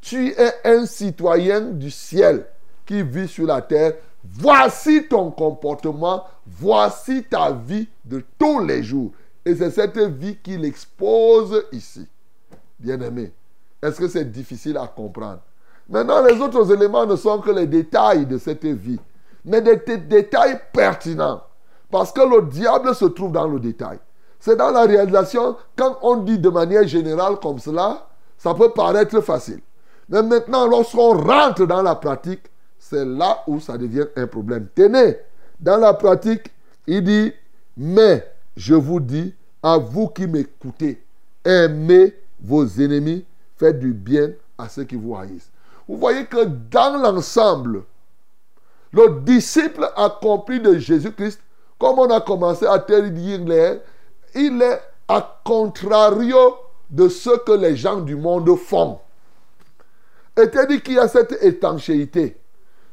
tu 0.00 0.28
es 0.32 0.52
un 0.64 0.86
citoyen 0.86 1.60
du 1.60 1.90
ciel 1.90 2.46
qui 2.84 3.02
vit 3.02 3.28
sur 3.28 3.46
la 3.46 3.62
terre, 3.62 3.94
voici 4.24 5.06
ton 5.08 5.30
comportement, 5.30 6.24
voici 6.46 7.24
ta 7.24 7.52
vie 7.52 7.88
de 8.04 8.22
tous 8.38 8.60
les 8.60 8.82
jours. 8.82 9.12
Et 9.46 9.54
c'est 9.54 9.70
cette 9.70 9.96
vie 9.96 10.36
qu'il 10.42 10.64
expose 10.64 11.64
ici. 11.70 12.06
Bien-aimé, 12.80 13.32
est-ce 13.80 14.00
que 14.00 14.08
c'est 14.08 14.24
difficile 14.24 14.76
à 14.76 14.88
comprendre? 14.88 15.38
Maintenant, 15.88 16.20
les 16.24 16.40
autres 16.40 16.72
éléments 16.74 17.06
ne 17.06 17.14
sont 17.14 17.38
que 17.38 17.52
les 17.52 17.68
détails 17.68 18.26
de 18.26 18.38
cette 18.38 18.64
vie, 18.64 18.98
mais 19.44 19.62
des 19.62 19.76
détails 19.98 20.60
pertinents. 20.72 21.42
Parce 21.92 22.10
que 22.10 22.22
le 22.22 22.42
diable 22.48 22.92
se 22.92 23.04
trouve 23.04 23.30
dans 23.30 23.46
le 23.46 23.60
détail. 23.60 24.00
C'est 24.40 24.56
dans 24.56 24.72
la 24.72 24.82
réalisation, 24.82 25.56
quand 25.76 25.96
on 26.02 26.16
dit 26.16 26.40
de 26.40 26.48
manière 26.48 26.86
générale 26.88 27.38
comme 27.40 27.60
cela, 27.60 28.08
ça 28.36 28.52
peut 28.52 28.72
paraître 28.72 29.20
facile. 29.20 29.60
Mais 30.08 30.24
maintenant, 30.24 30.66
lorsqu'on 30.66 31.16
rentre 31.16 31.66
dans 31.66 31.82
la 31.82 31.94
pratique, 31.94 32.50
c'est 32.80 33.04
là 33.04 33.44
où 33.46 33.60
ça 33.60 33.78
devient 33.78 34.06
un 34.16 34.26
problème. 34.26 34.66
Tenez, 34.74 35.18
dans 35.60 35.76
la 35.76 35.94
pratique, 35.94 36.50
il 36.88 37.04
dit, 37.04 37.32
mais 37.76 38.28
je 38.56 38.74
vous 38.74 38.98
dis, 38.98 39.34
à 39.66 39.78
vous 39.78 40.06
qui 40.06 40.28
m'écoutez, 40.28 41.02
aimez 41.44 42.14
vos 42.40 42.64
ennemis, 42.64 43.24
faites 43.56 43.80
du 43.80 43.92
bien 43.92 44.30
à 44.56 44.68
ceux 44.68 44.84
qui 44.84 44.94
vous 44.94 45.16
haïssent. 45.16 45.50
Vous 45.88 45.96
voyez 45.96 46.24
que 46.26 46.44
dans 46.44 47.02
l'ensemble, 47.02 47.82
le 48.92 49.20
disciple 49.22 49.90
accompli 49.96 50.60
de 50.60 50.78
Jésus-Christ 50.78 51.40
comme 51.80 51.98
on 51.98 52.08
a 52.10 52.20
commencé 52.20 52.64
à 52.64 52.78
te 52.78 53.08
dire, 53.08 53.80
il 54.36 54.62
est 54.62 54.80
à 55.08 55.40
contrario 55.44 56.58
de 56.88 57.08
ce 57.08 57.36
que 57.44 57.50
les 57.50 57.74
gens 57.74 58.00
du 58.00 58.14
monde 58.14 58.56
font. 58.56 59.00
Et 60.40 60.48
te 60.48 60.64
dit 60.68 60.80
qu'il 60.80 60.94
y 60.94 60.98
a 61.00 61.08
cette 61.08 61.42
étanchéité. 61.42 62.36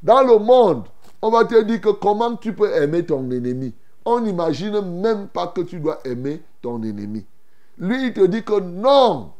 Dans 0.02 0.24
le 0.24 0.40
monde, 0.40 0.86
on 1.22 1.30
va 1.30 1.46
te 1.46 1.62
dire 1.62 1.82
que 1.82 1.90
comment 1.90 2.36
tu 2.36 2.52
peux 2.52 2.74
aimer 2.76 3.06
ton 3.06 3.30
ennemi? 3.30 3.76
On 4.06 4.22
n'imagine 4.22 4.82
même 5.02 5.28
pas 5.28 5.48
que 5.48 5.62
tu 5.62 5.80
dois 5.80 6.00
aimer 6.04 6.42
ton 6.64 6.82
ennemi. 6.82 7.24
Lui, 7.78 8.08
il 8.08 8.14
te 8.14 8.26
dit 8.26 8.44
que 8.44 8.60
non. 8.60 9.34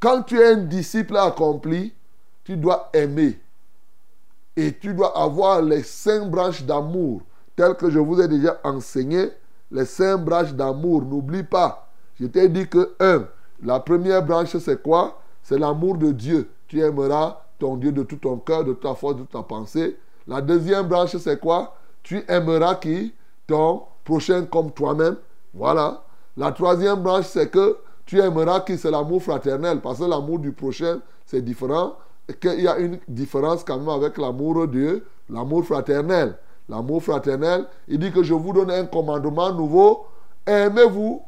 Quand 0.00 0.22
tu 0.22 0.40
es 0.40 0.54
un 0.54 0.56
disciple 0.56 1.16
accompli, 1.16 1.92
tu 2.42 2.56
dois 2.56 2.88
aimer. 2.92 3.38
Et 4.56 4.76
tu 4.76 4.94
dois 4.94 5.16
avoir 5.16 5.62
les 5.62 5.84
cinq 5.84 6.28
branches 6.28 6.64
d'amour 6.64 7.22
tel 7.54 7.74
que 7.74 7.90
je 7.90 7.98
vous 7.98 8.20
ai 8.20 8.26
déjà 8.26 8.58
enseigné, 8.64 9.28
les 9.70 9.84
cinq 9.84 10.16
branches 10.24 10.54
d'amour. 10.54 11.02
N'oublie 11.02 11.44
pas, 11.44 11.88
je 12.18 12.26
t'ai 12.26 12.48
dit 12.48 12.66
que, 12.66 12.94
un, 12.98 13.26
la 13.62 13.78
première 13.78 14.24
branche, 14.24 14.56
c'est 14.56 14.82
quoi? 14.82 15.20
C'est 15.42 15.58
l'amour 15.58 15.98
de 15.98 16.12
Dieu. 16.12 16.50
Tu 16.66 16.80
aimeras 16.80 17.42
ton 17.58 17.76
Dieu 17.76 17.92
de 17.92 18.02
tout 18.02 18.16
ton 18.16 18.38
cœur, 18.38 18.64
de 18.64 18.72
ta 18.72 18.94
force, 18.94 19.16
de 19.16 19.24
ta 19.24 19.42
pensée. 19.42 19.98
La 20.26 20.40
deuxième 20.40 20.86
branche, 20.88 21.16
c'est 21.16 21.38
quoi? 21.38 21.76
Tu 22.02 22.24
aimeras 22.28 22.76
qui? 22.76 23.12
Ton 23.46 23.82
prochain 24.04 24.46
comme 24.46 24.70
toi-même. 24.70 25.16
Voilà. 25.52 26.02
La 26.36 26.52
troisième 26.52 27.02
branche, 27.02 27.26
c'est 27.26 27.50
que 27.50 27.78
tu 28.06 28.20
aimeras 28.20 28.60
qui 28.60 28.78
C'est 28.78 28.90
l'amour 28.90 29.22
fraternel. 29.22 29.80
Parce 29.80 29.98
que 29.98 30.04
l'amour 30.04 30.38
du 30.38 30.52
prochain, 30.52 31.00
c'est 31.26 31.42
différent. 31.42 31.94
Et 32.28 32.34
qu'il 32.34 32.60
y 32.60 32.68
a 32.68 32.78
une 32.78 32.98
différence 33.08 33.64
quand 33.64 33.78
même 33.78 33.88
avec 33.88 34.18
l'amour 34.18 34.60
de 34.60 34.66
Dieu, 34.66 35.06
l'amour 35.28 35.64
fraternel 35.64 36.36
l'amour 36.70 37.02
fraternel. 37.02 37.66
Il 37.88 37.98
dit 37.98 38.12
que 38.12 38.22
je 38.22 38.32
vous 38.32 38.52
donne 38.52 38.70
un 38.70 38.86
commandement 38.86 39.52
nouveau. 39.52 40.06
Aimez-vous 40.46 41.20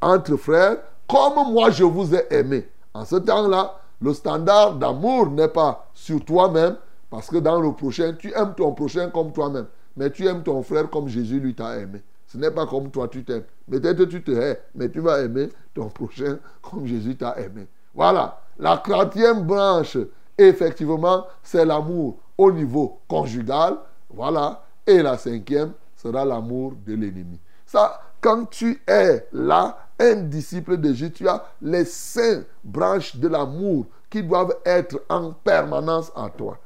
entre 0.00 0.36
frères 0.36 0.78
comme 1.06 1.52
moi 1.52 1.70
je 1.70 1.84
vous 1.84 2.14
ai 2.14 2.26
aimé. 2.30 2.66
En 2.94 3.04
ce 3.04 3.16
temps-là, 3.16 3.76
le 4.00 4.14
standard 4.14 4.74
d'amour 4.74 5.28
n'est 5.30 5.48
pas 5.48 5.88
sur 5.92 6.24
toi-même, 6.24 6.76
parce 7.10 7.28
que 7.28 7.36
dans 7.36 7.60
le 7.60 7.72
prochain, 7.72 8.14
tu 8.18 8.32
aimes 8.34 8.54
ton 8.56 8.72
prochain 8.72 9.10
comme 9.10 9.32
toi-même, 9.32 9.66
mais 9.96 10.10
tu 10.10 10.26
aimes 10.26 10.42
ton 10.42 10.62
frère 10.62 10.88
comme 10.88 11.08
Jésus 11.08 11.38
lui 11.40 11.54
t'a 11.54 11.78
aimé. 11.78 12.02
Ce 12.30 12.38
n'est 12.38 12.52
pas 12.52 12.64
comme 12.64 12.92
toi 12.92 13.08
tu 13.08 13.24
t'aimes. 13.24 13.42
Peut-être 13.68 14.04
tu 14.04 14.22
te 14.22 14.30
hais, 14.30 14.60
mais 14.76 14.88
tu 14.88 15.00
vas 15.00 15.20
aimer 15.20 15.48
ton 15.74 15.88
prochain 15.88 16.38
comme 16.62 16.86
Jésus 16.86 17.16
t'a 17.16 17.36
aimé. 17.40 17.66
Voilà. 17.92 18.40
La 18.56 18.76
quatrième 18.76 19.42
branche, 19.42 19.98
effectivement, 20.38 21.26
c'est 21.42 21.64
l'amour 21.64 22.18
au 22.38 22.52
niveau 22.52 23.00
conjugal. 23.08 23.78
Voilà. 24.08 24.62
Et 24.86 25.02
la 25.02 25.18
cinquième 25.18 25.72
sera 25.96 26.24
l'amour 26.24 26.74
de 26.86 26.94
l'ennemi. 26.94 27.40
Ça, 27.66 28.00
quand 28.20 28.48
tu 28.48 28.80
es 28.86 29.26
là, 29.32 29.78
un 29.98 30.14
disciple 30.14 30.76
de 30.76 30.92
Jésus, 30.92 31.10
tu 31.10 31.28
as 31.28 31.44
les 31.60 31.84
cinq 31.84 32.44
branches 32.62 33.16
de 33.16 33.26
l'amour 33.26 33.86
qui 34.08 34.22
doivent 34.22 34.54
être 34.64 35.02
en 35.08 35.32
permanence 35.32 36.12
en 36.14 36.28
toi. 36.28 36.58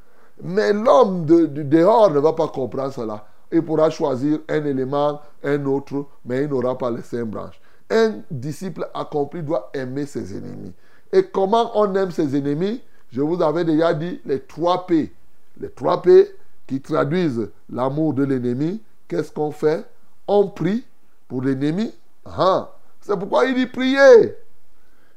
Mais 0.43 0.75
l'homme 0.75 1.25
de, 1.25 1.47
dehors 1.47 2.11
ne 2.11 2.19
va 2.19 2.35
pas 2.35 2.49
comprendre 2.49 2.93
cela. 2.93 3.25
Il 3.55 3.63
pourra 3.63 3.89
choisir 3.89 4.41
un 4.49 4.65
élément, 4.65 5.21
un 5.45 5.65
autre, 5.67 6.07
mais 6.25 6.43
il 6.43 6.49
n'aura 6.49 6.77
pas 6.77 6.91
les 6.91 7.03
cinq 7.03 7.27
branches. 7.27 7.61
Un 7.89 8.15
disciple 8.29 8.85
accompli 8.93 9.45
doit 9.45 9.71
aimer 9.73 10.07
ses 10.07 10.37
ennemis. 10.37 10.73
Et 11.13 11.23
comment 11.23 11.71
on 11.79 11.95
aime 11.95 12.11
ses 12.11 12.37
ennemis? 12.37 12.83
Je 13.13 13.21
vous 13.21 13.41
avais 13.41 13.65
déjà 13.65 13.95
dit 13.95 14.21
les 14.27 14.41
trois 14.41 14.87
P. 14.89 15.13
Les 15.61 15.71
trois 15.71 16.03
P, 16.03 16.35
qui 16.67 16.81
traduisent 16.81 17.49
l'amour 17.71 18.13
de 18.15 18.25
l'ennemi, 18.25 18.83
qu'est-ce 19.07 19.31
qu'on 19.31 19.53
fait? 19.53 19.85
On 20.27 20.49
prie 20.49 20.85
pour 21.29 21.41
l'ennemi. 21.43 21.95
Ah, 22.25 22.73
c'est 23.01 23.17
pourquoi 23.17 23.45
il 23.45 23.55
dit 23.55 23.67
priez. 23.67 24.35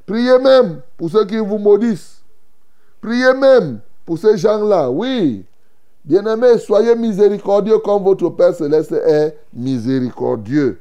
Priez 0.05 0.37
même 0.37 0.81
pour 0.95 1.09
ceux 1.09 1.25
qui 1.25 1.37
vous 1.37 1.57
maudissent. 1.57 2.21
Priez 3.01 3.33
même 3.33 3.79
pour 4.05 4.19
ces 4.19 4.37
gens-là. 4.37 4.91
Oui. 4.91 5.43
Bien-aimés, 6.07 6.57
soyez 6.57 6.95
miséricordieux 6.95 7.79
comme 7.79 8.01
votre 8.01 8.29
Père 8.29 8.55
céleste 8.55 8.93
est 8.93 9.37
miséricordieux. 9.53 10.79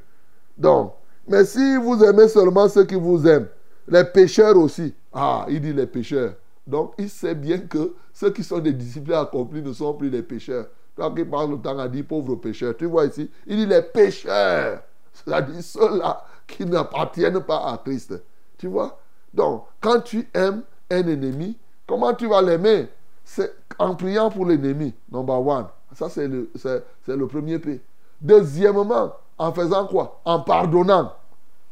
Donc, 0.56 0.92
mais 1.26 1.44
si 1.44 1.76
vous 1.78 2.00
aimez 2.04 2.28
seulement 2.28 2.68
ceux 2.68 2.84
qui 2.84 2.94
vous 2.94 3.26
aiment, 3.26 3.48
les 3.88 4.04
pécheurs 4.04 4.56
aussi. 4.56 4.94
Ah, 5.12 5.44
il 5.48 5.60
dit 5.60 5.72
les 5.72 5.88
pécheurs. 5.88 6.34
Donc, 6.64 6.92
il 6.96 7.10
sait 7.10 7.34
bien 7.34 7.58
que 7.58 7.94
ceux 8.12 8.30
qui 8.30 8.44
sont 8.44 8.60
des 8.60 8.72
disciples 8.72 9.14
accomplis 9.14 9.62
ne 9.62 9.72
sont 9.72 9.94
plus 9.94 10.10
des 10.10 10.22
pécheurs. 10.22 10.68
Toi 10.94 11.12
qui 11.12 11.24
parles 11.24 11.50
le 11.50 11.58
temps 11.58 11.76
a 11.76 11.88
dit 11.88 12.04
pauvres 12.04 12.36
pécheurs. 12.36 12.76
Tu 12.76 12.84
vois 12.84 13.06
ici, 13.06 13.28
il 13.48 13.56
dit 13.56 13.66
les 13.66 13.82
pécheurs. 13.82 14.80
C'est-à-dire 15.12 15.60
ceux-là 15.60 16.22
qui 16.46 16.64
n'appartiennent 16.64 17.40
pas 17.40 17.68
à 17.68 17.78
Christ. 17.84 18.14
Tu 18.58 18.68
vois? 18.68 18.96
Donc, 19.34 19.64
quand 19.80 19.98
tu 20.02 20.28
aimes 20.32 20.62
un 20.88 21.04
ennemi, 21.08 21.58
comment 21.84 22.14
tu 22.14 22.28
vas 22.28 22.40
l'aimer? 22.40 22.86
C'est 23.28 23.52
en 23.80 23.96
priant 23.96 24.30
pour 24.30 24.46
l'ennemi, 24.46 24.94
number 25.10 25.44
one. 25.44 25.66
Ça, 25.94 26.08
c'est 26.08 26.28
le, 26.28 26.48
c'est, 26.54 26.84
le 27.08 27.26
premier 27.26 27.58
P. 27.58 27.82
Deuxièmement, 28.20 29.14
en 29.36 29.52
faisant 29.52 29.86
quoi? 29.88 30.20
En 30.24 30.40
pardonnant. 30.40 31.12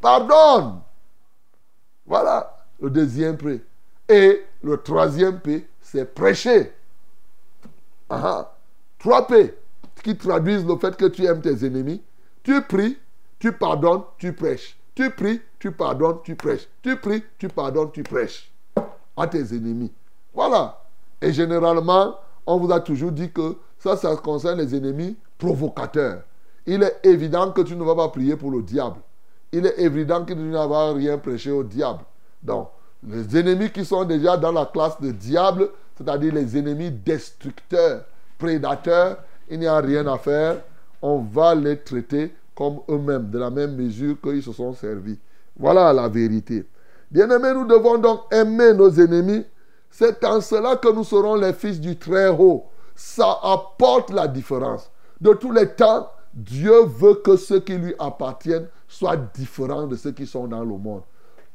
Pardonne 0.01 0.81
Voilà 2.05 2.67
le 2.81 2.91
deuxième 2.91 3.37
P. 3.37 3.65
Et 4.09 4.45
le 4.63 4.77
troisième 4.79 5.39
P, 5.39 5.67
c'est 5.81 6.13
prêcher. 6.13 6.73
Trois 8.99 9.27
P 9.27 9.57
qui 10.03 10.19
traduisent 10.19 10.67
le 10.67 10.77
fait 10.77 10.97
que 10.97 11.07
tu 11.07 11.25
aimes 11.25 11.41
tes 11.41 11.65
ennemis. 11.65 12.03
Tu 12.43 12.61
pries, 12.63 12.99
tu 13.39 13.53
pardonnes, 13.53 14.03
tu 14.19 14.33
prêches. 14.33 14.77
Tu 14.97 15.09
pries, 15.11 15.41
tu 15.61 15.71
pardonnes, 15.71 16.19
tu 16.25 16.35
prêches. 16.35 16.69
Tu 16.83 16.97
pries, 16.97 17.23
tu 17.39 17.49
pardonnes, 17.49 17.93
tu 17.93 18.03
prêches 18.03 18.53
à 19.17 19.27
tes 19.29 19.55
ennemis. 19.55 19.93
Voilà. 20.35 20.84
Et 21.25 21.33
généralement, 21.33 22.17
on 22.47 22.59
vous 22.59 22.71
a 22.71 22.81
toujours 22.81 23.11
dit 23.11 23.33
que 23.33 23.57
ça, 23.79 23.97
ça 23.97 24.15
concerne 24.17 24.59
les 24.59 24.77
ennemis 24.77 25.17
provocateurs. 25.39 26.21
Il 26.67 26.83
est 26.83 26.99
évident 27.03 27.51
que 27.51 27.63
tu 27.63 27.75
ne 27.75 27.83
vas 27.83 27.95
pas 27.95 28.09
prier 28.09 28.37
pour 28.37 28.51
le 28.51 28.61
diable. 28.61 28.97
Il 29.51 29.65
est 29.65 29.79
évident 29.79 30.23
que 30.23 30.35
tu 30.35 30.39
ne 30.39 30.53
vas 30.53 30.93
rien 30.93 31.17
prêcher 31.17 31.51
au 31.51 31.65
diable. 31.65 32.01
Donc, 32.43 32.69
les 33.09 33.39
ennemis 33.39 33.71
qui 33.71 33.87
sont 33.87 34.05
déjà 34.05 34.37
dans 34.37 34.53
la 34.53 34.67
classe 34.67 35.01
de 35.01 35.13
diable, 35.13 35.71
c'est-à-dire 35.97 36.35
les 36.35 36.59
ennemis 36.59 36.91
destructeurs, 36.91 38.05
prédateurs, 38.39 39.17
il 39.49 39.61
n'y 39.61 39.67
a 39.67 39.79
rien 39.79 40.07
à 40.07 40.19
faire. 40.19 40.59
On 41.01 41.21
va 41.21 41.55
les 41.55 41.79
traiter 41.79 42.35
comme 42.55 42.81
eux-mêmes, 42.91 43.31
de 43.31 43.39
la 43.39 43.49
même 43.49 43.77
mesure 43.77 44.17
qu'ils 44.23 44.43
se 44.43 44.53
sont 44.53 44.75
servis. 44.75 45.19
Voilà 45.59 45.91
la 45.95 46.07
vérité. 46.07 46.67
Bien-aimés, 47.11 47.55
nous 47.55 47.67
devons 47.67 47.97
donc 47.97 48.21
aimer 48.31 48.75
nos 48.75 48.91
ennemis. 48.91 49.43
C'est 49.97 50.25
en 50.25 50.41
cela 50.41 50.75
que 50.75 50.89
nous 50.89 51.05
serons 51.05 51.37
les 51.37 51.53
fils 51.53 51.81
du 51.81 51.97
Très-Haut. 51.97 52.65
Ça 52.97 53.39
apporte 53.45 54.11
la 54.11 54.27
différence. 54.27 54.91
De 55.21 55.33
tous 55.35 55.53
les 55.53 55.69
temps, 55.69 56.11
Dieu 56.35 56.85
veut 56.85 57.15
que 57.25 57.37
ceux 57.37 57.61
qui 57.61 57.75
lui 57.75 57.95
appartiennent 58.01 58.67
soient 58.89 59.17
différents 59.17 59.87
de 59.87 59.95
ceux 59.95 60.11
qui 60.11 60.27
sont 60.27 60.49
dans 60.49 60.65
le 60.65 60.77
monde. 60.77 61.03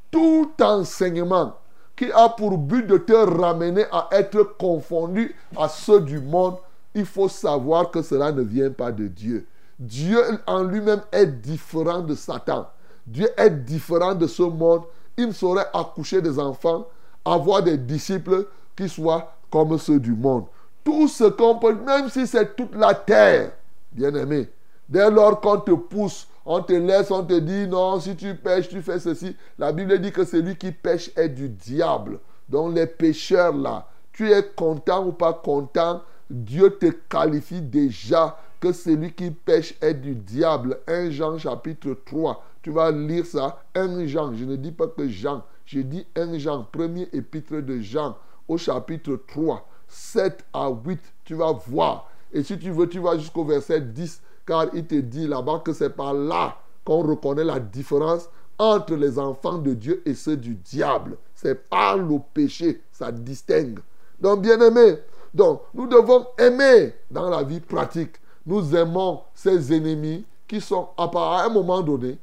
Tout 0.10 0.53
enseignement 0.62 1.58
qui 1.98 2.13
a 2.13 2.29
pour 2.29 2.58
but 2.58 2.88
de 2.88 2.98
te 2.98 3.12
ramener 3.12 3.84
à 3.91 4.08
être 4.12 4.41
confondu 4.58 5.36
à 5.58 5.67
ceux 5.67 6.00
du 6.00 6.22
monde, 6.22 6.55
il 6.96 7.05
faut 7.05 7.27
savoir 7.27 7.91
que 7.91 8.01
cela 8.01 8.31
ne 8.31 8.41
vient 8.41 8.72
pas 8.72 8.93
de 8.93 9.08
Dieu. 9.08 9.48
Dieu 9.77 10.22
en 10.48 10.63
lui-même 10.63 11.01
est 11.12 11.27
différent 11.27 12.00
de 12.00 12.15
Satan. 12.15 12.69
Dieu 13.05 13.27
est 13.36 13.50
différent 13.50 14.15
de 14.15 14.27
ce 14.27 14.43
monde. 14.43 14.84
Il 15.17 15.27
ne 15.27 15.34
saurait 15.34 15.67
accoucher 15.74 16.22
des 16.22 16.39
enfants, 16.39 16.88
avoir 17.25 17.63
des 17.63 17.77
disciples 17.77 18.47
qui 18.75 18.88
soient 18.88 19.35
comme 19.51 19.77
ceux 19.77 19.99
du 19.99 20.13
monde. 20.13 20.45
Tout 20.83 21.07
ce 21.07 21.25
qu'on 21.25 21.55
peut, 21.55 21.73
même 21.73 22.09
si 22.09 22.25
c'est 22.25 22.55
toute 22.55 22.75
la 22.75 22.93
terre, 22.93 23.51
bien 23.91 24.13
aimé, 24.15 24.49
dès 24.88 25.09
lors 25.09 25.39
qu'on 25.41 25.59
te 25.59 25.71
pousse, 25.71 26.27
on 26.45 26.61
te 26.61 26.73
laisse, 26.73 27.11
on 27.11 27.23
te 27.23 27.38
dit 27.38 27.67
non, 27.67 27.99
si 27.99 28.15
tu 28.15 28.33
pêches, 28.35 28.69
tu 28.69 28.81
fais 28.81 28.99
ceci. 28.99 29.35
La 29.57 29.71
Bible 29.71 29.99
dit 29.99 30.11
que 30.11 30.23
celui 30.23 30.55
qui 30.55 30.71
pêche 30.71 31.11
est 31.15 31.29
du 31.29 31.49
diable. 31.49 32.19
Donc 32.47 32.75
les 32.75 32.88
pécheurs 32.88 33.53
là, 33.53 33.88
tu 34.13 34.31
es 34.31 34.43
content 34.55 35.05
ou 35.05 35.11
pas 35.11 35.33
content, 35.33 36.01
Dieu 36.29 36.71
te 36.71 36.88
qualifie 36.88 37.61
déjà 37.61 38.38
que 38.59 38.71
celui 38.71 39.13
qui 39.13 39.31
pêche 39.31 39.75
est 39.81 39.93
du 39.93 40.15
diable. 40.15 40.79
1 40.88 41.12
Jean 41.12 41.38
chapitre 41.38 41.95
3. 42.05 42.43
Tu 42.62 42.71
vas 42.71 42.91
lire 42.91 43.25
ça. 43.25 43.62
1 43.75 44.05
Jean. 44.05 44.34
Je 44.36 44.45
ne 44.45 44.55
dis 44.55 44.71
pas 44.71 44.88
que 44.88 45.08
Jean. 45.08 45.43
Je 45.69 45.82
dis 45.82 46.03
1 46.15 46.39
Jean. 46.39 46.65
Premier 46.71 47.08
épître 47.13 47.62
de 47.62 47.79
Jean 47.79 48.17
au 48.47 48.58
chapitre 48.58 49.21
3. 49.27 49.67
7 49.88 50.43
à 50.51 50.69
8. 50.69 50.99
Tu 51.23 51.36
vas 51.36 51.51
voir. 51.51 52.10
Et 52.34 52.41
si 52.41 52.58
tu 52.58 52.71
veux, 52.71 52.89
tu 52.89 52.97
vas 52.97 53.19
jusqu'au 53.19 53.43
verset 53.43 53.82
10. 53.82 54.19
Car 54.47 54.65
il 54.73 54.88
te 54.88 54.95
dit 54.95 55.27
là-bas 55.27 55.62
que 55.63 55.71
c'est 55.71 55.91
par 55.91 56.15
là 56.15 56.58
qu'on 56.84 57.03
reconnaît 57.03 57.43
la 57.43 57.60
différence 57.60 58.29
entre 58.58 58.95
les 58.95 59.19
enfants 59.19 59.60
de 59.60 59.75
Dieu 59.75 60.01
et 60.08 60.15
ceux 60.15 60.38
du 60.38 60.55
diable. 60.55 61.17
C'est 61.36 61.69
par 61.69 61.97
le 61.97 62.17
péché. 62.34 62.82
Ça 62.91 63.12
distingue. 63.12 63.79
Donc, 64.19 64.41
bien 64.41 64.60
aimé, 64.60 64.97
donc, 65.36 65.62
nous 65.75 65.86
devons 65.86 66.25
aimer 66.39 66.95
dans 67.12 67.29
la 67.29 67.43
vie 67.43 67.60
pratique 67.60 68.15
nous 68.49 68.75
aimons 68.75 69.21
ces 69.36 69.73
ennemis 69.73 70.25
qui 70.47 70.60
sont, 70.60 70.89
à 70.97 71.43
un 71.45 71.49
moment 71.49 71.82
donné, 71.82 72.17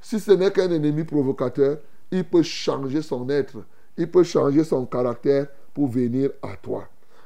si 0.00 0.18
ce 0.18 0.32
n'est 0.32 0.50
qu'un 0.50 0.70
ennemi 0.70 1.04
provocateur, 1.04 1.78
il 2.10 2.24
peut 2.24 2.42
changer 2.42 3.02
son 3.02 3.28
être, 3.28 3.58
il 3.96 4.10
peut 4.10 4.22
changer 4.22 4.64
son 4.64 4.86
caractère 4.86 5.46
pour 5.74 5.88
venir 5.88 6.30
à 6.42 6.56
toi. 6.60 6.84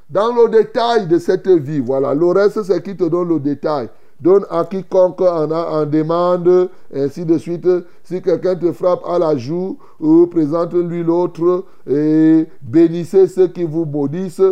Dans 0.08 0.34
le 0.34 0.50
détail 0.50 1.06
de 1.06 1.18
cette 1.18 1.48
vie, 1.48 1.80
voilà, 1.80 2.14
le 2.14 2.26
reste 2.26 2.62
c'est 2.64 2.82
qui 2.82 2.96
te 2.96 3.04
donne 3.04 3.28
le 3.28 3.40
détail. 3.40 3.88
Donne 4.20 4.44
à 4.50 4.64
quiconque 4.64 5.20
en, 5.20 5.84
demande, 5.86 6.68
ainsi 6.94 7.24
de 7.24 7.38
suite. 7.38 7.66
Si 8.04 8.22
quelqu'un 8.22 8.54
te 8.54 8.70
frappe 8.70 9.00
à 9.04 9.18
la 9.18 9.36
joue, 9.36 9.78
ou 9.98 10.28
présente-lui 10.28 11.02
l'autre, 11.02 11.64
et 11.90 12.46
bénissez 12.60 13.26
ceux 13.26 13.48
qui 13.48 13.64
vous 13.64 13.84
maudissent. 13.84 14.42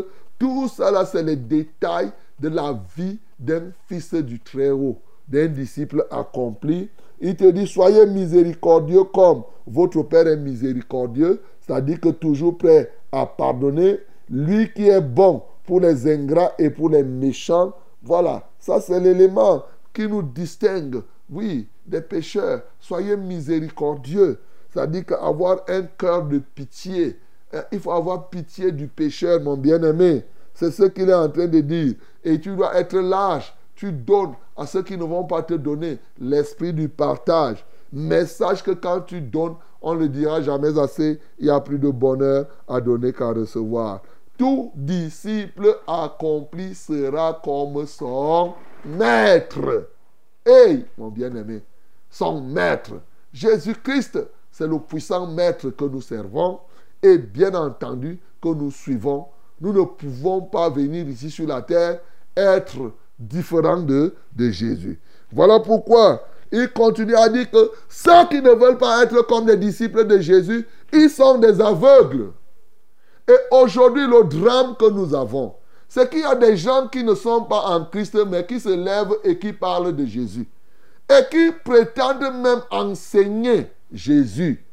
Tout 0.40 0.66
ça 0.66 0.90
là, 0.90 1.04
c'est 1.04 1.22
les 1.22 1.36
détails 1.36 2.10
de 2.40 2.48
la 2.48 2.74
vie 2.96 3.18
d'un 3.38 3.70
fils 3.86 4.14
du 4.14 4.40
Très-Haut, 4.40 4.98
d'un 5.28 5.46
disciple 5.46 6.04
accompli. 6.10 6.88
Il 7.20 7.36
te 7.36 7.50
dit, 7.50 7.66
soyez 7.66 8.06
miséricordieux 8.06 9.04
comme 9.04 9.42
votre 9.66 10.02
Père 10.02 10.26
est 10.26 10.36
miséricordieux, 10.36 11.42
c'est-à-dire 11.60 12.00
que 12.00 12.08
toujours 12.08 12.56
prêt 12.56 12.90
à 13.12 13.26
pardonner, 13.26 14.00
lui 14.30 14.72
qui 14.72 14.88
est 14.88 15.00
bon 15.00 15.42
pour 15.64 15.80
les 15.80 16.10
ingrats 16.10 16.52
et 16.58 16.70
pour 16.70 16.88
les 16.88 17.02
méchants. 17.02 17.72
Voilà, 18.02 18.48
ça 18.58 18.80
c'est 18.80 18.98
l'élément 18.98 19.62
qui 19.92 20.08
nous 20.08 20.22
distingue, 20.22 21.02
oui, 21.28 21.68
des 21.86 22.00
pécheurs. 22.00 22.62
Soyez 22.78 23.16
miséricordieux, 23.16 24.38
c'est-à-dire 24.72 25.04
qu'avoir 25.04 25.60
un 25.68 25.82
cœur 25.82 26.24
de 26.24 26.38
pitié, 26.38 27.18
euh, 27.54 27.62
il 27.72 27.80
faut 27.80 27.92
avoir 27.92 28.30
pitié 28.30 28.72
du 28.72 28.86
pécheur, 28.86 29.40
mon 29.40 29.56
bien-aimé. 29.56 30.24
C'est 30.54 30.70
ce 30.70 30.84
qu'il 30.84 31.08
est 31.08 31.14
en 31.14 31.28
train 31.28 31.46
de 31.46 31.60
dire. 31.60 31.94
Et 32.24 32.40
tu 32.40 32.54
dois 32.54 32.78
être 32.78 32.98
lâche. 32.98 33.54
Tu 33.80 33.92
donnes 33.92 34.34
à 34.58 34.66
ceux 34.66 34.82
qui 34.82 34.98
ne 34.98 35.04
vont 35.04 35.24
pas 35.24 35.42
te 35.42 35.54
donner 35.54 35.98
l'esprit 36.18 36.74
du 36.74 36.90
partage. 36.90 37.64
Mais 37.90 38.26
sache 38.26 38.62
que 38.62 38.72
quand 38.72 39.00
tu 39.00 39.22
donnes, 39.22 39.54
on 39.80 39.94
ne 39.94 40.00
le 40.00 40.10
dira 40.10 40.42
jamais 40.42 40.78
assez, 40.78 41.18
il 41.38 41.46
y 41.46 41.50
a 41.50 41.58
plus 41.60 41.78
de 41.78 41.88
bonheur 41.88 42.44
à 42.68 42.78
donner 42.78 43.14
qu'à 43.14 43.32
recevoir. 43.32 44.02
Tout 44.36 44.70
disciple 44.74 45.78
accompli 45.86 46.74
sera 46.74 47.40
comme 47.42 47.86
son 47.86 48.52
maître. 48.84 49.88
Hey, 50.44 50.84
mon 50.98 51.08
bien-aimé, 51.08 51.62
son 52.10 52.42
maître. 52.42 52.92
Jésus-Christ, 53.32 54.18
c'est 54.52 54.66
le 54.66 54.78
puissant 54.78 55.26
maître 55.26 55.70
que 55.70 55.86
nous 55.86 56.02
servons 56.02 56.60
et 57.02 57.16
bien 57.16 57.54
entendu 57.54 58.20
que 58.42 58.48
nous 58.48 58.70
suivons 58.70 59.24
nous 59.62 59.72
ne 59.72 59.82
pouvons 59.82 60.40
pas 60.42 60.70
venir 60.70 61.06
ici 61.08 61.30
sur 61.30 61.46
la 61.46 61.62
terre 61.62 62.00
être 62.36 62.92
différents 63.20 63.82
de, 63.82 64.14
de 64.34 64.50
Jésus. 64.50 64.98
Voilà 65.30 65.60
pourquoi 65.60 66.26
il 66.50 66.68
continue 66.72 67.14
à 67.14 67.28
dire 67.28 67.50
que 67.50 67.70
ceux 67.88 68.26
qui 68.28 68.42
ne 68.42 68.50
veulent 68.50 68.78
pas 68.78 69.04
être 69.04 69.22
comme 69.22 69.46
les 69.46 69.56
disciples 69.56 70.04
de 70.06 70.18
Jésus, 70.18 70.66
ils 70.92 71.10
sont 71.10 71.38
des 71.38 71.60
aveugles. 71.60 72.32
Et 73.28 73.36
aujourd'hui, 73.52 74.06
le 74.06 74.24
drame 74.24 74.74
que 74.76 74.90
nous 74.90 75.14
avons, 75.14 75.54
c'est 75.88 76.08
qu'il 76.10 76.20
y 76.20 76.24
a 76.24 76.34
des 76.34 76.56
gens 76.56 76.88
qui 76.88 77.04
ne 77.04 77.14
sont 77.14 77.44
pas 77.44 77.62
en 77.66 77.84
Christ, 77.84 78.16
mais 78.28 78.44
qui 78.44 78.58
se 78.58 78.68
lèvent 78.68 79.16
et 79.22 79.38
qui 79.38 79.52
parlent 79.52 79.94
de 79.94 80.06
Jésus. 80.06 80.48
Et 81.08 81.22
qui 81.30 81.52
prétendent 81.64 82.32
même 82.42 82.62
enseigner 82.70 83.66
Jésus. 83.92 84.64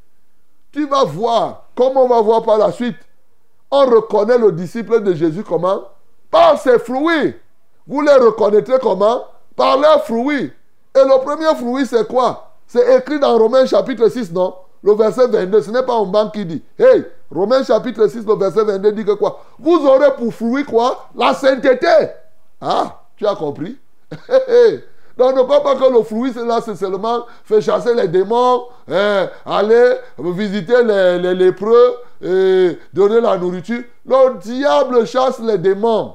Tu 0.71 0.88
vas 0.88 1.03
voir, 1.03 1.69
comme 1.75 1.97
on 1.97 2.07
va 2.07 2.21
voir 2.21 2.43
par 2.43 2.57
la 2.57 2.71
suite, 2.71 2.97
on 3.69 3.86
reconnaît 3.86 4.38
le 4.38 4.51
disciple 4.51 5.01
de 5.01 5.13
Jésus 5.13 5.43
comment? 5.43 5.83
Par 6.31 6.60
ses 6.60 6.79
fruits. 6.79 7.36
Vous 7.88 8.02
les 8.02 8.13
reconnaîtrez 8.13 8.80
comment? 8.82 9.23
Par 9.56 9.78
leurs 9.78 10.04
fruits. 10.04 10.52
Et 10.95 11.00
le 11.00 11.23
premier 11.23 11.56
fruit, 11.56 11.86
c'est 11.86 12.08
quoi? 12.08 12.52
C'est 12.67 12.97
écrit 12.97 13.19
dans 13.19 13.38
Romains 13.38 13.65
chapitre 13.65 14.10
6, 14.10 14.32
non? 14.34 14.56
Le 14.84 14.93
verset 14.93 15.28
22. 15.28 15.62
Ce 15.62 15.71
n'est 15.71 15.84
pas 15.84 15.95
un 15.95 16.06
banque 16.06 16.34
qui 16.34 16.45
dit. 16.45 16.63
Hey, 16.78 17.06
Romains 17.34 17.63
chapitre 17.63 18.08
6, 18.08 18.26
le 18.26 18.36
verset 18.36 18.63
22 18.63 18.91
dit 18.91 19.06
que 19.06 19.13
quoi? 19.13 19.39
Vous 19.58 19.86
aurez 19.86 20.13
pour 20.15 20.34
fruit 20.34 20.63
quoi? 20.65 21.10
La 21.15 21.34
sainteté. 21.34 22.12
Ah, 22.62 23.02
tu 23.15 23.26
as 23.26 23.36
compris? 23.36 23.78
Donc 25.17 25.36
ne 25.36 25.41
crois 25.41 25.63
pas 25.63 25.76
que 25.76 25.91
le 25.91 26.04
fruit, 26.04 26.32
c'est 26.32 26.45
là, 26.45 26.60
c'est 26.63 26.76
seulement 26.76 27.26
faire 27.43 27.62
chasser 27.62 27.93
les 27.95 28.08
démons, 28.08 28.65
hein, 28.88 29.28
aller 29.45 29.95
visiter 30.19 30.84
les, 30.84 31.17
les 31.17 31.34
lépreux, 31.34 31.95
et 32.21 32.78
donner 32.93 33.19
la 33.19 33.36
nourriture. 33.38 33.82
Le 34.06 34.38
diable 34.38 35.08
chasse 35.08 35.39
les 35.39 35.58
démons. 35.58 36.13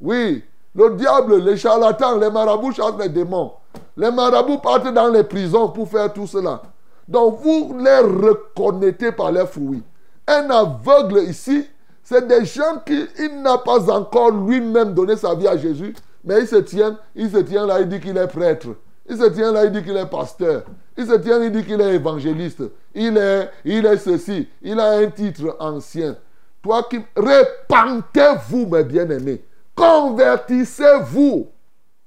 Oui, 0.00 0.42
Le 0.74 0.90
diable, 0.90 1.38
les 1.42 1.56
charlatans, 1.56 2.18
les 2.18 2.30
marabouts 2.30 2.72
chassent 2.72 2.98
les 2.98 3.08
démons. 3.08 3.52
Les 3.96 4.10
marabouts 4.10 4.58
partent 4.58 4.92
dans 4.92 5.08
les 5.08 5.24
prisons 5.24 5.68
pour 5.68 5.88
faire 5.88 6.12
tout 6.12 6.26
cela. 6.26 6.62
Donc 7.08 7.40
vous 7.40 7.76
les 7.78 7.98
reconnaissez 7.98 9.10
par 9.12 9.32
leurs 9.32 9.48
fruits. 9.48 9.82
Un 10.28 10.48
aveugle 10.48 11.18
ici, 11.28 11.66
c'est 12.04 12.26
des 12.26 12.44
gens 12.44 12.78
qui 12.86 13.04
il 13.18 13.42
n'a 13.42 13.58
pas 13.58 13.90
encore 13.90 14.30
lui-même 14.30 14.94
donné 14.94 15.16
sa 15.16 15.34
vie 15.34 15.48
à 15.48 15.56
Jésus, 15.56 15.94
mais 16.24 16.40
il 16.40 16.46
se 16.46 16.56
tient, 16.56 16.98
il 17.16 17.30
se 17.30 17.38
tient 17.38 17.66
là, 17.66 17.80
il 17.80 17.88
dit 17.88 17.98
qu'il 17.98 18.16
est 18.16 18.28
prêtre. 18.28 18.68
Il 19.08 19.16
se 19.16 19.28
tient 19.28 19.50
là, 19.50 19.64
il 19.64 19.72
dit 19.72 19.82
qu'il 19.82 19.96
est 19.96 20.06
pasteur. 20.06 20.62
Il 20.96 21.04
se 21.04 21.14
tient, 21.14 21.42
il 21.42 21.50
dit 21.50 21.64
qu'il 21.64 21.80
est 21.80 21.94
évangéliste. 21.94 22.62
Il 22.94 23.16
est, 23.16 23.50
il 23.64 23.84
est 23.84 23.96
ceci. 23.96 24.48
Il 24.62 24.78
a 24.78 24.98
un 24.98 25.08
titre 25.08 25.56
ancien. 25.58 26.16
Toi 26.62 26.86
qui 26.88 27.00
répentez-vous, 27.16 28.66
mes 28.66 28.84
bien-aimés. 28.84 29.42
Convertissez-vous. 29.74 31.48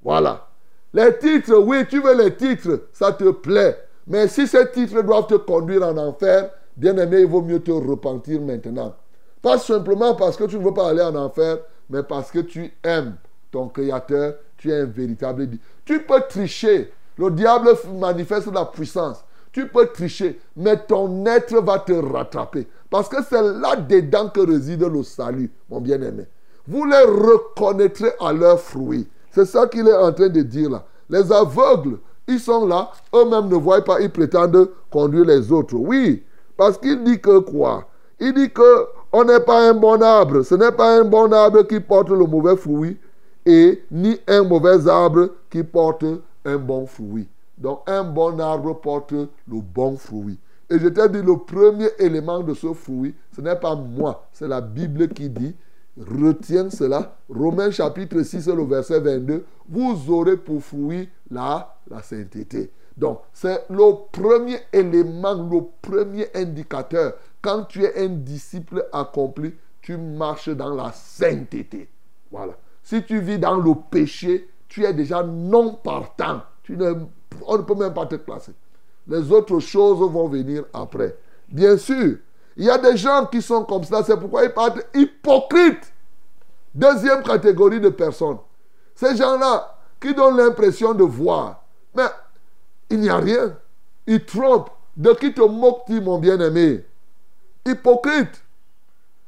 Voilà. 0.02 0.48
Les 0.94 1.18
titres, 1.18 1.58
oui, 1.58 1.88
tu 1.90 2.02
veux 2.02 2.16
les 2.16 2.36
titres, 2.36 2.88
ça 2.94 3.12
te 3.14 3.32
plaît. 3.32 3.78
Mais 4.06 4.28
si 4.28 4.46
ces 4.48 4.70
titres 4.72 5.02
doivent 5.02 5.28
te 5.28 5.36
conduire 5.36 5.84
en 5.84 5.98
enfer, 5.98 6.52
bien-aimé, 6.78 7.22
il 7.22 7.28
vaut 7.28 7.42
mieux 7.42 7.62
te 7.62 7.72
repentir 7.72 8.42
maintenant. 8.42 8.96
Pas 9.42 9.58
simplement 9.58 10.16
parce 10.16 10.38
que 10.38 10.44
tu 10.44 10.58
ne 10.58 10.64
veux 10.64 10.74
pas 10.74 10.90
aller 10.90 11.02
en 11.02 11.16
enfer, 11.16 11.58
mais 11.90 12.04
parce 12.04 12.32
que 12.32 12.40
tu 12.40 12.74
aimes 12.84 13.16
ton 13.52 13.70
Créateur, 13.70 14.36
tu 14.58 14.72
es 14.72 14.82
un 14.82 14.86
véritable... 14.86 15.48
Tu 15.86 16.04
peux 16.04 16.22
tricher. 16.28 16.92
Le 17.18 17.30
diable 17.32 17.70
manifeste 18.00 18.52
la 18.52 18.66
puissance. 18.66 19.24
Tu 19.52 19.68
peux 19.68 19.88
tricher, 19.88 20.40
mais 20.56 20.78
ton 20.78 21.26
être 21.26 21.62
va 21.62 21.80
te 21.80 21.94
rattraper. 21.94 22.68
Parce 22.90 23.08
que 23.08 23.18
c'est 23.24 23.42
là-dedans 23.42 24.30
que 24.30 24.40
réside 24.40 24.84
le 24.84 25.04
salut, 25.04 25.52
mon 25.70 25.80
bien-aimé. 25.80 26.26
Vous 26.68 26.86
les 26.86 27.04
reconnaîtrez 27.04 28.14
à 28.20 28.32
leurs 28.34 28.60
fruits. 28.60 29.08
C'est 29.32 29.46
ça 29.46 29.68
qu'il 29.68 29.88
est 29.88 29.96
en 29.96 30.12
train 30.12 30.30
de 30.30 30.42
dire 30.42 30.70
là. 30.70 30.86
Les 31.10 31.32
aveugles, 31.32 32.00
ils 32.28 32.40
sont 32.40 32.66
là, 32.66 32.92
eux-mêmes 33.14 33.50
ne 33.50 33.56
voient 33.56 33.84
pas, 33.84 34.00
ils 34.00 34.10
prétendent 34.10 34.70
conduire 34.90 35.26
les 35.26 35.52
autres. 35.52 35.76
Oui, 35.76 36.24
parce 36.56 36.78
qu'il 36.78 37.04
dit 37.04 37.20
que 37.20 37.40
quoi? 37.40 37.86
Il 38.20 38.34
dit 38.34 38.52
que 38.52 38.88
on 39.12 39.24
n'est 39.24 39.40
pas 39.40 39.70
un 39.70 39.74
bon 39.74 40.02
arbre. 40.02 40.42
Ce 40.42 40.56
n'est 40.56 40.72
pas 40.72 41.00
un 41.00 41.04
bon 41.04 41.32
arbre 41.32 41.64
qui 41.64 41.80
porte 41.80 42.10
le 42.10 42.26
mauvais 42.26 42.56
fruit 42.56 42.98
et 43.46 43.84
ni 43.92 44.20
un 44.28 44.44
mauvais 44.44 44.88
arbre 44.88 45.30
qui 45.50 45.64
porte 45.64 46.06
un 46.46 46.58
bon 46.58 46.86
fruit. 46.88 47.28
Donc 47.58 47.82
un 47.86 48.04
bon 48.04 48.40
arbre 48.40 48.74
porte 48.80 49.12
le 49.12 49.28
bon 49.48 49.98
fruit. 49.98 50.40
Et 50.70 50.80
je 50.80 50.88
t'ai 50.88 51.08
dit, 51.10 51.22
le 51.22 51.38
premier 51.38 51.90
élément 52.00 52.40
de 52.40 52.54
ce 52.54 52.74
fruit, 52.74 53.14
ce 53.36 53.42
n'est 53.42 53.56
pas 53.56 53.76
moi, 53.76 54.26
c'est 54.32 54.48
la 54.48 54.62
Bible 54.62 55.10
qui 55.10 55.30
dit, 55.30 55.56
retiens 55.98 56.70
cela. 56.70 57.16
Romains 57.30 57.72
chapitre 57.72 58.22
6, 58.22 58.48
le 58.48 58.64
verset 58.66 59.00
22, 59.00 59.46
vous 59.70 60.10
aurez 60.10 60.38
pour 60.38 60.62
fruit 60.64 61.10
la, 61.30 61.76
la 61.90 62.02
sainteté. 62.02 62.72
Donc, 62.96 63.22
c'est 63.34 63.66
le 63.70 63.94
premier 64.12 64.60
élément, 64.72 65.34
le 65.34 65.62
premier 65.82 66.28
indicateur. 66.36 67.14
Quand 67.42 67.64
tu 67.64 67.84
es 67.84 68.06
un 68.06 68.10
disciple 68.10 68.88
accompli, 68.92 69.54
tu 69.82 69.98
marches 69.98 70.50
dans 70.50 70.74
la 70.74 70.92
sainteté. 70.92 71.90
Voilà. 72.32 72.54
Si 72.84 73.04
tu 73.04 73.20
vis 73.20 73.40
dans 73.40 73.58
le 73.58 73.74
péché, 73.90 74.50
tu 74.68 74.86
es 74.86 74.94
déjà 74.94 75.24
non 75.24 75.76
partant. 75.76 76.42
Tu 76.64 76.78
ne, 76.78 76.94
on 77.46 77.58
ne 77.58 77.64
peut 77.64 77.76
même 77.76 77.94
pas 77.94 78.06
te 78.06 78.16
classer. 78.16 78.54
Les 79.08 79.32
autres 79.32 79.60
choses 79.60 80.00
vont 80.00 80.28
venir 80.28 80.64
après. 80.74 81.16
Bien 81.50 81.78
sûr, 81.78 82.18
il 82.56 82.66
y 82.66 82.70
a 82.70 82.78
des 82.78 82.98
gens 82.98 83.26
qui 83.26 83.42
sont 83.42 83.64
comme 83.64 83.84
ça. 83.84 84.04
C'est 84.04 84.18
pourquoi 84.18 84.44
ils 84.44 84.54
parlent 84.54 84.84
hypocrites. 84.94 85.94
Deuxième 86.74 87.24
catégorie 87.24 87.80
de 87.80 87.90
personnes. 87.90 88.38
Ces 88.96 89.16
gens-là 89.16 89.76
qui 90.00 90.14
donnent 90.14 90.38
l'impression 90.38 90.94
de 90.94 91.04
voir. 91.04 91.64
Mais 91.96 92.08
il 92.90 93.00
n'y 93.00 93.10
a 93.10 93.18
rien. 93.18 93.56
Ils 94.08 94.24
trompent. 94.24 94.72
De 94.96 95.12
qui 95.14 95.34
te 95.34 95.42
moques-tu, 95.42 96.02
mon 96.02 96.20
bien-aimé? 96.20 96.86
Hypocrite. 97.66 98.44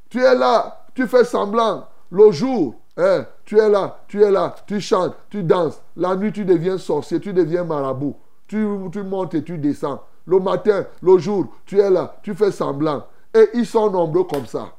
Tu 0.10 0.22
es 0.22 0.36
là, 0.36 0.86
tu 0.94 1.08
fais 1.08 1.24
semblant. 1.24 1.88
Le 2.12 2.32
jour, 2.32 2.76
Hein, 2.98 3.26
tu 3.44 3.60
es 3.60 3.70
là, 3.70 4.00
tu 4.08 4.24
es 4.24 4.32
là, 4.32 4.56
tu 4.66 4.80
chantes, 4.80 5.16
tu 5.30 5.44
danses. 5.44 5.82
La 5.98 6.16
nuit, 6.16 6.32
tu 6.32 6.46
deviens 6.46 6.78
sorcier, 6.78 7.20
tu 7.20 7.34
deviens 7.34 7.66
marabout. 7.66 8.16
Tu, 8.48 8.66
tu 8.92 9.04
montes 9.04 9.34
et 9.34 9.44
tu 9.44 9.58
descends. 9.58 10.02
Le 10.26 10.40
matin, 10.40 10.86
le 11.02 11.18
jour, 11.18 11.48
tu 11.66 11.80
es 11.80 11.90
là, 11.90 12.16
tu 12.24 12.34
fais 12.34 12.52
semblant. 12.52 13.06
Et 13.36 13.50
ils 13.54 13.66
sont 13.66 13.92
nombreux 13.92 14.24
comme 14.24 14.46
ça. 14.46 14.74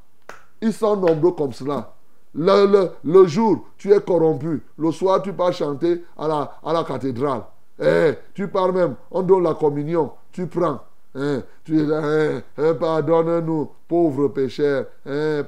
Ils 0.62 0.72
sont 0.72 0.96
nombreux 0.96 1.32
comme 1.32 1.52
cela. 1.52 1.92
Le, 2.34 2.90
le, 3.04 3.26
jour, 3.26 3.66
tu 3.76 3.92
es 3.92 4.00
corrompu. 4.00 4.62
Le 4.78 4.90
soir, 4.92 5.20
tu 5.22 5.32
pars 5.32 5.52
chanter 5.52 6.02
à 6.16 6.50
la, 6.64 6.84
cathédrale. 6.84 7.42
Eh, 7.80 8.14
tu 8.34 8.48
pars 8.48 8.72
même, 8.72 8.94
on 9.10 9.22
donne 9.22 9.42
la 9.42 9.54
communion, 9.54 10.12
tu 10.32 10.46
prends. 10.46 10.80
Hein, 11.14 11.42
tu 11.64 11.80
hein, 11.92 12.42
hein, 12.58 12.74
pardonne-nous, 12.74 13.70
pauvres 13.88 14.28
pécheurs. 14.28 14.86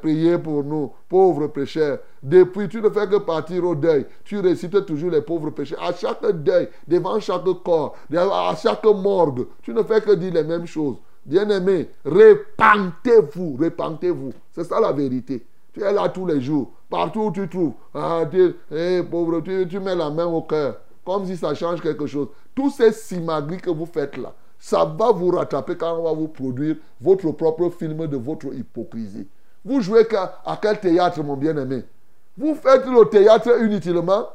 priez 0.01 0.39
pour 0.39 0.65
nous, 0.65 0.93
pauvres 1.09 1.49
pécheurs. 1.49 1.99
Depuis, 2.23 2.69
tu 2.69 2.81
ne 2.81 2.89
fais 2.89 3.07
que 3.07 3.17
partir 3.17 3.65
au 3.65 3.75
deuil. 3.75 4.07
Tu 4.25 4.39
récites 4.41 4.87
toujours 4.87 5.11
les 5.11 5.23
pauvres 5.23 5.51
pécheurs. 5.51 5.83
À 5.83 5.93
chaque 5.93 6.25
deuil, 6.43 6.69
devant 6.87 7.21
chaque 7.21 7.45
corps, 7.65 7.97
à 8.15 8.55
chaque 8.57 8.85
morgue, 8.85 9.47
tu 9.63 9.75
ne 9.75 9.83
fais 9.83 10.01
que 10.01 10.13
dire 10.13 10.33
les 10.33 10.45
mêmes 10.45 10.67
choses. 10.67 10.97
Bien-aimé, 11.29 11.91
répentez-vous, 12.07 13.57
répentez-vous. 13.61 14.33
C'est 14.51 14.65
ça 14.65 14.81
la 14.81 14.93
vérité. 14.93 15.45
Tu 15.75 15.83
es 15.83 15.93
là 15.93 16.09
tous 16.09 16.25
les 16.25 16.41
jours, 16.41 16.71
partout 16.89 17.25
où 17.25 17.31
tu 17.31 17.47
trouves. 17.47 17.75
Ah, 17.95 18.23
tu, 18.31 18.55
tu 19.69 19.79
mets 19.79 19.95
la 19.95 20.09
main 20.09 20.25
au 20.25 20.41
cœur, 20.41 20.79
comme 21.05 21.27
si 21.27 21.37
ça 21.37 21.53
change 21.53 21.83
quelque 21.83 22.07
chose. 22.07 22.29
Tous 22.55 22.71
ces 22.71 22.93
simagris 22.93 23.59
que 23.59 23.69
vous 23.69 23.85
faites 23.85 24.17
là, 24.17 24.33
ça 24.59 24.87
va 24.87 25.13
vous 25.13 25.31
rattraper 25.31 25.77
quand 25.77 25.99
on 25.99 26.05
va 26.05 26.15
vous 26.15 26.29
produire 26.29 26.77
votre 26.99 27.31
propre 27.33 27.69
film 27.69 28.07
de 28.07 28.17
votre 28.17 28.47
hypocrisie. 28.55 29.29
Vous 29.63 29.83
jouez 29.83 30.07
à 30.15 30.59
quel 30.61 30.81
théâtre, 30.81 31.23
mon 31.23 31.37
bien-aimé? 31.37 31.85
Vous 32.39 32.55
faites 32.55 32.87
le 32.87 33.05
théâtre 33.05 33.51
inutilement? 33.63 34.29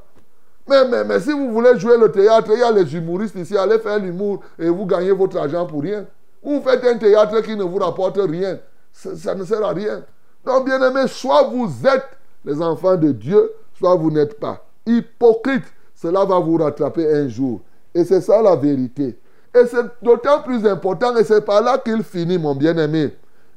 Mais, 0.69 0.87
mais, 0.87 1.03
mais, 1.03 1.19
si 1.19 1.31
vous 1.31 1.51
voulez 1.51 1.79
jouer 1.79 1.97
le 1.97 2.11
théâtre, 2.11 2.51
il 2.53 2.59
y 2.59 2.63
a 2.63 2.71
les 2.71 2.95
humoristes 2.95 3.35
ici, 3.35 3.57
allez 3.57 3.79
faire 3.79 3.97
l'humour 3.97 4.41
et 4.59 4.69
vous 4.69 4.85
gagnez 4.85 5.11
votre 5.11 5.37
argent 5.37 5.65
pour 5.65 5.81
rien. 5.81 6.05
Vous 6.43 6.61
faites 6.61 6.83
un 6.83 6.97
théâtre 6.97 7.41
qui 7.41 7.55
ne 7.55 7.63
vous 7.63 7.77
rapporte 7.77 8.17
rien. 8.17 8.59
Ça, 8.91 9.33
ne 9.33 9.43
sert 9.45 9.63
à 9.63 9.71
rien. 9.71 10.03
Donc, 10.45 10.65
bien 10.65 10.81
aimé, 10.81 11.07
soit 11.07 11.43
vous 11.43 11.69
êtes 11.87 12.17
les 12.43 12.61
enfants 12.61 12.97
de 12.97 13.11
Dieu, 13.11 13.51
soit 13.77 13.95
vous 13.95 14.11
n'êtes 14.11 14.39
pas. 14.39 14.65
Hypocrite, 14.85 15.63
cela 15.95 16.25
va 16.25 16.39
vous 16.39 16.57
rattraper 16.57 17.11
un 17.11 17.27
jour. 17.29 17.61
Et 17.95 18.03
c'est 18.03 18.21
ça 18.21 18.41
la 18.41 18.55
vérité. 18.55 19.17
Et 19.55 19.65
c'est 19.67 19.85
d'autant 20.01 20.41
plus 20.41 20.65
important, 20.67 21.15
et 21.15 21.23
c'est 21.23 21.45
par 21.45 21.61
là 21.61 21.77
qu'il 21.77 22.03
finit, 22.03 22.37
mon 22.37 22.55
bien-aimé. 22.55 23.15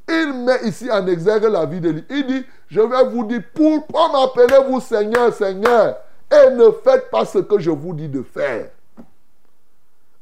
Il 0.09 0.45
met 0.45 0.69
ici 0.69 0.89
en 0.91 1.05
exergue 1.07 1.45
la 1.51 1.67
vie 1.67 1.81
de 1.81 1.91
lui. 1.91 2.05
Il 2.09 2.27
dit, 2.27 2.45
je 2.69 2.81
vais 2.81 3.05
vous 3.11 3.25
dire, 3.25 3.43
pourquoi 3.53 4.11
m'appelez-vous 4.13 4.81
Seigneur, 4.81 5.33
Seigneur, 5.35 5.97
et 6.31 6.51
ne 6.51 6.71
faites 6.85 7.11
pas 7.11 7.25
ce 7.25 7.39
que 7.39 7.59
je 7.59 7.71
vous 7.71 7.93
dis 7.93 8.09
de 8.09 8.23
faire? 8.23 8.69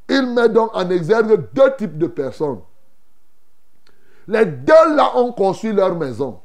Il 0.09 0.27
met 0.35 0.49
donc 0.49 0.71
en 0.75 0.89
exergue 0.91 1.49
deux 1.53 1.77
types 1.77 1.99
de 1.99 2.07
personnes. 2.07 2.61
Les 4.27 4.45
deux 4.45 4.95
là 4.95 5.17
ont 5.17 5.33
construit 5.33 5.73
leur 5.73 5.95
maison. 5.95 6.41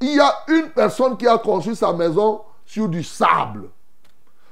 Il 0.00 0.14
y 0.14 0.20
a 0.20 0.32
une 0.48 0.70
personne 0.70 1.16
qui 1.16 1.26
a 1.26 1.38
construit 1.38 1.76
sa 1.76 1.92
maison 1.92 2.42
sur 2.64 2.88
du 2.88 3.02
sable. 3.02 3.68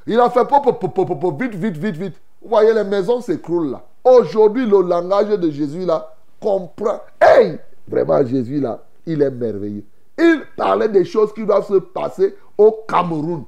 Il 0.06 0.18
a 0.20 0.30
fait 0.30 0.44
pop, 0.44 0.62
pop, 0.62 0.94
pop, 0.94 1.20
pop, 1.20 1.42
vite, 1.42 1.54
vite, 1.54 1.76
vite, 1.76 1.96
vite. 1.96 2.14
Vous 2.42 2.48
voyez, 2.48 2.72
les 2.72 2.84
maisons 2.84 3.20
s'écroulent 3.20 3.70
là. 3.70 3.84
Aujourd'hui, 4.04 4.66
le 4.66 4.82
langage 4.82 5.28
de 5.28 5.50
Jésus 5.50 5.84
là 5.84 6.14
comprend. 6.40 7.00
Hey! 7.20 7.58
Vraiment, 7.88 8.24
Jésus 8.24 8.60
là, 8.60 8.82
il 9.06 9.22
est 9.22 9.30
merveilleux. 9.30 9.84
Il 10.18 10.42
parlait 10.56 10.88
des 10.88 11.04
choses 11.04 11.32
qui 11.32 11.44
doivent 11.44 11.66
se 11.66 11.78
passer 11.78 12.36
au 12.56 12.84
Cameroun. 12.88 13.44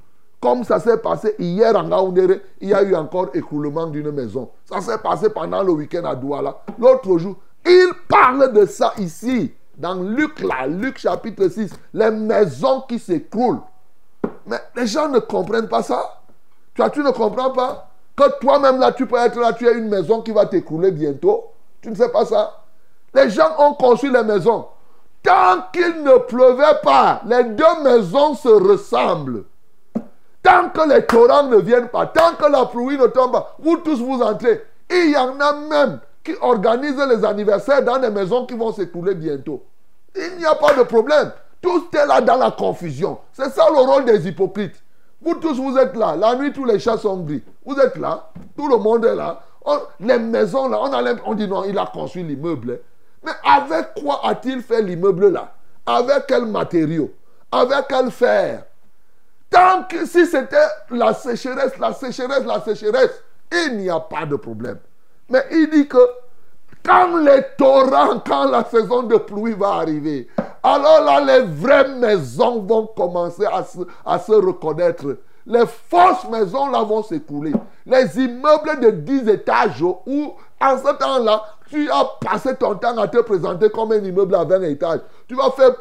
Comme 0.47 0.63
ça 0.63 0.79
s'est 0.79 0.99
passé 0.99 1.35
hier 1.41 1.75
en 1.75 1.89
Gaoundéré, 1.89 2.41
il 2.61 2.69
y 2.69 2.73
a 2.73 2.81
eu 2.85 2.95
encore 2.95 3.31
écroulement 3.35 3.89
d'une 3.89 4.13
maison. 4.13 4.49
Ça 4.65 4.81
s'est 4.81 4.99
passé 4.99 5.29
pendant 5.29 5.61
le 5.61 5.73
week-end 5.73 6.05
à 6.05 6.15
Douala. 6.15 6.59
L'autre 6.79 7.19
jour, 7.19 7.35
il 7.67 7.89
parle 8.07 8.53
de 8.53 8.65
ça 8.65 8.93
ici, 8.99 9.53
dans 9.77 9.95
Luc 9.97 10.39
là, 10.39 10.69
Luc 10.69 10.99
chapitre 10.99 11.49
6. 11.49 11.73
Les 11.95 12.13
maisons 12.13 12.83
qui 12.83 13.01
s'écroulent. 13.01 13.59
Mais 14.47 14.61
les 14.77 14.87
gens 14.87 15.09
ne 15.09 15.19
comprennent 15.19 15.67
pas 15.67 15.83
ça. 15.83 16.21
Toi, 16.77 16.91
tu 16.91 17.01
ne 17.01 17.11
comprends 17.11 17.51
pas 17.51 17.91
que 18.15 18.39
toi-même 18.39 18.79
là, 18.79 18.93
tu 18.93 19.05
peux 19.05 19.19
être 19.19 19.41
là, 19.41 19.53
tu 19.53 19.67
as 19.67 19.73
une 19.73 19.89
maison 19.89 20.23
qui 20.23 20.31
va 20.31 20.47
t'écrouler 20.47 20.93
bientôt. 20.93 21.47
Tu 21.83 21.91
ne 21.91 21.97
sais 21.97 22.11
pas 22.11 22.25
ça. 22.25 22.63
Les 23.13 23.31
gens 23.31 23.51
ont 23.59 23.75
construit 23.75 24.13
les 24.13 24.23
maisons. 24.23 24.67
Tant 25.25 25.65
qu'il 25.73 26.05
ne 26.05 26.19
pleuvait 26.19 26.79
pas, 26.85 27.23
les 27.27 27.43
deux 27.43 27.83
maisons 27.83 28.35
se 28.35 28.47
ressemblent. 28.49 29.43
Tant 30.47 30.69
que 30.69 30.89
les 30.89 31.05
torrents 31.05 31.49
ne 31.49 31.57
viennent 31.57 31.89
pas, 31.89 32.07
tant 32.07 32.37
que 32.39 32.49
la 32.49 32.67
pluie 32.67 32.97
ne 32.97 33.09
tombe 33.09 33.33
pas, 33.33 33.57
vous 33.59 33.79
tous 33.79 34.01
vous 34.01 34.23
entrez. 34.23 34.63
Il 34.89 35.11
y 35.11 35.17
en 35.17 35.41
a 35.41 35.53
même 35.55 35.99
qui 36.23 36.37
organisent 36.41 37.05
les 37.09 37.25
anniversaires 37.25 37.83
dans 37.83 37.99
des 37.99 38.11
maisons 38.11 38.47
qui 38.47 38.55
vont 38.55 38.73
s'écrouler 38.73 39.17
bientôt. 39.17 39.65
Il 40.15 40.37
n'y 40.39 40.47
a 40.47 40.55
pas 40.55 40.73
de 40.75 40.85
problème. 40.85 41.33
Tout 41.61 41.89
est 41.93 42.07
là 42.07 42.21
dans 42.21 42.37
la 42.37 42.53
confusion. 42.53 43.19
C'est 43.33 43.51
ça 43.51 43.65
le 43.73 43.79
rôle 43.79 44.05
des 44.05 44.29
hypocrites. 44.29 44.77
Vous 45.21 45.35
tous, 45.35 45.59
vous 45.59 45.77
êtes 45.79 45.97
là. 45.97 46.15
La 46.15 46.37
nuit, 46.37 46.53
tous 46.53 46.65
les 46.65 46.79
chats 46.79 46.99
sont 46.99 47.17
gris. 47.17 47.43
Vous 47.65 47.77
êtes 47.81 47.97
là. 47.97 48.31
Tout 48.57 48.69
le 48.69 48.77
monde 48.77 49.05
est 49.05 49.17
là. 49.17 49.41
les 49.99 50.21
maisons, 50.21 50.69
là, 50.69 50.79
on, 50.81 50.93
a 50.93 51.15
on 51.25 51.35
dit 51.35 51.49
non, 51.49 51.65
il 51.65 51.77
a 51.77 51.87
construit 51.87 52.23
l'immeuble. 52.23 52.79
Mais 53.25 53.33
avec 53.45 53.95
quoi 54.01 54.21
a-t-il 54.23 54.63
fait 54.63 54.81
l'immeuble 54.81 55.33
là? 55.33 55.55
Avec 55.85 56.29
quel 56.29 56.47
matériau? 56.47 57.11
Avec 57.51 57.87
quel 57.89 58.13
fer? 58.13 58.63
Tant 59.57 59.85
que 59.85 60.05
si 60.05 60.27
c'était 60.27 60.69
la 60.91 61.15
sécheresse, 61.15 61.79
la 61.79 61.95
sécheresse, 61.95 62.45
la 62.45 62.61
sécheresse, 62.61 63.23
il 63.51 63.79
n'y 63.79 63.89
a 63.89 64.01
pas 64.01 64.27
de 64.27 64.37
problème. 64.37 64.77
Mais 65.31 65.47
il 65.51 65.71
dit 65.71 65.89
que 65.89 65.97
quand 66.85 67.17
les 67.17 67.43
torrents, 67.57 68.19
quand 68.19 68.51
la 68.51 68.65
saison 68.65 69.05
de 69.05 69.17
pluie 69.17 69.55
va 69.55 69.77
arriver, 69.77 70.29
alors 70.63 71.03
là, 71.05 71.21
les 71.23 71.47
vraies 71.47 71.89
maisons 71.89 72.61
vont 72.61 72.87
commencer 72.89 73.47
à 73.47 74.19
se, 74.19 74.33
reconnaître. 74.33 75.17
Les 75.47 75.65
fausses 75.65 76.29
maisons 76.31 76.69
là 76.69 76.83
vont 76.83 77.03
s'écouler. 77.03 77.55
Les 77.87 78.19
immeubles 78.23 78.79
de 78.83 78.91
10 78.91 79.29
étages 79.31 79.81
où, 79.81 80.35
en 80.61 80.77
ce 80.77 80.99
temps-là, 80.99 81.43
tu 81.71 81.91
as 81.91 82.05
passé 82.21 82.55
ton 82.57 82.75
temps 82.75 82.99
à 82.99 83.09
te 83.09 83.23
présenter 83.23 83.71
comme 83.71 83.93
un 83.93 84.05
immeuble 84.05 84.35
à 84.35 84.45
20 84.45 84.61
étages. 84.65 85.01
Tu 85.27 85.35
vas 85.35 85.51
faire 85.53 85.73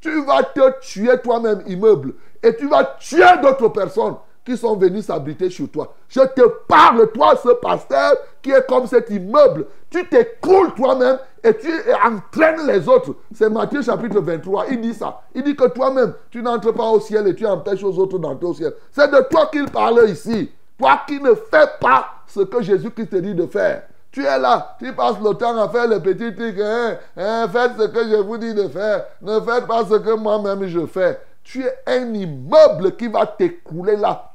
Tu 0.00 0.24
vas 0.24 0.42
te 0.42 0.80
tuer 0.80 1.18
toi-même, 1.22 1.62
immeuble. 1.66 2.14
Et 2.42 2.56
tu 2.56 2.68
vas 2.68 2.96
tuer 2.98 3.24
d'autres 3.42 3.68
personnes 3.68 4.16
qui 4.44 4.56
sont 4.56 4.76
venus 4.76 5.04
s'habiter 5.06 5.50
chez 5.50 5.66
toi. 5.68 5.94
Je 6.08 6.20
te 6.20 6.46
parle, 6.66 7.10
toi, 7.12 7.34
ce 7.42 7.50
pasteur, 7.50 8.14
qui 8.40 8.50
est 8.50 8.66
comme 8.66 8.86
cet 8.86 9.10
immeuble. 9.10 9.66
Tu 9.90 10.08
t'écroules 10.08 10.72
toi-même 10.74 11.18
et 11.44 11.54
tu 11.56 11.68
entraînes 12.04 12.66
les 12.66 12.88
autres. 12.88 13.14
C'est 13.34 13.50
Matthieu 13.50 13.82
chapitre 13.82 14.20
23. 14.20 14.66
Il 14.70 14.80
dit 14.80 14.94
ça. 14.94 15.20
Il 15.34 15.42
dit 15.42 15.56
que 15.56 15.68
toi-même, 15.68 16.14
tu 16.30 16.42
n'entres 16.42 16.72
pas 16.72 16.88
au 16.88 17.00
ciel 17.00 17.26
et 17.28 17.34
tu 17.34 17.46
empêches 17.46 17.82
aux 17.84 17.98
autres 17.98 18.18
d'entrer 18.18 18.46
au 18.46 18.54
ciel. 18.54 18.72
C'est 18.90 19.10
de 19.10 19.20
toi 19.30 19.46
qu'il 19.52 19.66
parle 19.66 20.08
ici. 20.08 20.50
Toi 20.78 21.02
qui 21.06 21.20
ne 21.20 21.34
fais 21.34 21.68
pas 21.80 22.06
ce 22.26 22.40
que 22.40 22.62
Jésus-Christ 22.62 23.10
te 23.10 23.16
dit 23.16 23.34
de 23.34 23.46
faire. 23.46 23.82
Tu 24.12 24.24
es 24.24 24.38
là, 24.38 24.76
tu 24.78 24.92
passes 24.92 25.20
le 25.22 25.34
temps 25.34 25.56
à 25.56 25.68
faire 25.68 25.86
les 25.86 26.00
petits 26.00 26.34
trucs. 26.34 26.58
Hein, 26.58 26.96
hein, 27.16 27.48
faites 27.48 27.72
ce 27.78 27.86
que 27.86 28.08
je 28.08 28.16
vous 28.16 28.38
dis 28.38 28.54
de 28.54 28.68
faire. 28.68 29.04
Ne 29.22 29.40
faites 29.40 29.66
pas 29.66 29.84
ce 29.84 29.94
que 29.94 30.16
moi-même 30.16 30.66
je 30.66 30.84
fais. 30.86 31.20
Tu 31.44 31.64
es 31.64 31.74
un 31.86 32.12
immeuble 32.12 32.96
qui 32.96 33.06
va 33.06 33.26
t'écrouler 33.26 33.96
là 33.96 34.32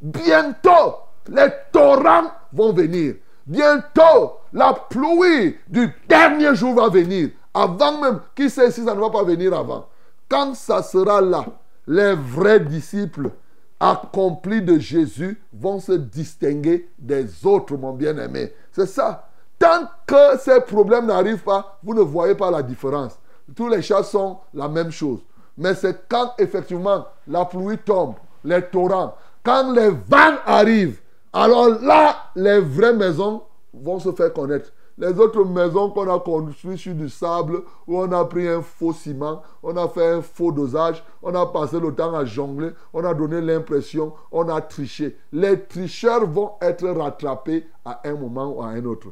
Bientôt, 0.00 0.96
les 1.28 1.48
torrents 1.70 2.32
vont 2.52 2.72
venir. 2.72 3.14
Bientôt, 3.46 4.40
la 4.52 4.72
pluie 4.72 5.56
du 5.68 5.94
dernier 6.08 6.54
jour 6.54 6.74
va 6.74 6.88
venir. 6.88 7.30
Avant 7.54 8.00
même, 8.00 8.20
qui 8.34 8.50
sait 8.50 8.70
si 8.70 8.84
ça 8.84 8.94
ne 8.94 9.00
va 9.00 9.10
pas 9.10 9.22
venir 9.22 9.54
avant. 9.56 9.86
Quand 10.28 10.54
ça 10.54 10.82
sera 10.82 11.20
là, 11.20 11.44
les 11.86 12.14
vrais 12.14 12.60
disciples 12.60 13.30
accomplis 13.78 14.62
de 14.62 14.78
Jésus 14.78 15.42
vont 15.52 15.80
se 15.80 15.92
distinguer 15.92 16.88
des 16.98 17.44
autres, 17.44 17.76
mon 17.76 17.92
bien-aimé. 17.92 18.52
C'est 18.72 18.86
ça. 18.86 19.28
Tant 19.58 19.88
que 20.06 20.38
ces 20.40 20.60
problèmes 20.60 21.06
n'arrivent 21.06 21.44
pas, 21.44 21.78
vous 21.82 21.94
ne 21.94 22.00
voyez 22.00 22.34
pas 22.34 22.50
la 22.50 22.62
différence. 22.62 23.18
Tous 23.54 23.68
les 23.68 23.82
chats 23.82 24.02
sont 24.02 24.38
la 24.54 24.68
même 24.68 24.90
chose. 24.90 25.20
Mais 25.56 25.74
c'est 25.74 26.08
quand 26.08 26.32
effectivement 26.38 27.06
la 27.28 27.44
pluie 27.44 27.78
tombe, 27.78 28.14
les 28.44 28.62
torrents, 28.62 29.14
quand 29.44 29.72
les 29.72 29.90
vannes 29.90 30.38
arrivent, 30.46 31.00
alors 31.32 31.68
là, 31.68 32.16
les 32.34 32.60
vraies 32.60 32.94
maisons 32.94 33.42
vont 33.72 33.98
se 33.98 34.12
faire 34.12 34.32
connaître. 34.32 34.70
Les 35.02 35.18
autres 35.18 35.44
maisons 35.44 35.90
qu'on 35.90 36.08
a 36.08 36.20
construites 36.20 36.78
sur 36.78 36.94
du 36.94 37.08
sable, 37.08 37.62
où 37.88 37.98
on 37.98 38.12
a 38.12 38.24
pris 38.24 38.46
un 38.46 38.62
faux 38.62 38.92
ciment, 38.92 39.42
on 39.60 39.76
a 39.76 39.88
fait 39.88 40.06
un 40.06 40.22
faux 40.22 40.52
dosage, 40.52 41.02
on 41.24 41.34
a 41.34 41.44
passé 41.44 41.80
le 41.80 41.92
temps 41.92 42.14
à 42.14 42.24
jongler, 42.24 42.70
on 42.92 43.04
a 43.04 43.12
donné 43.12 43.40
l'impression, 43.40 44.12
on 44.30 44.48
a 44.48 44.60
triché. 44.60 45.18
Les 45.32 45.58
tricheurs 45.64 46.24
vont 46.28 46.52
être 46.60 46.88
rattrapés 46.88 47.66
à 47.84 48.00
un 48.04 48.14
moment 48.14 48.52
ou 48.52 48.62
à 48.62 48.68
un 48.68 48.84
autre. 48.84 49.08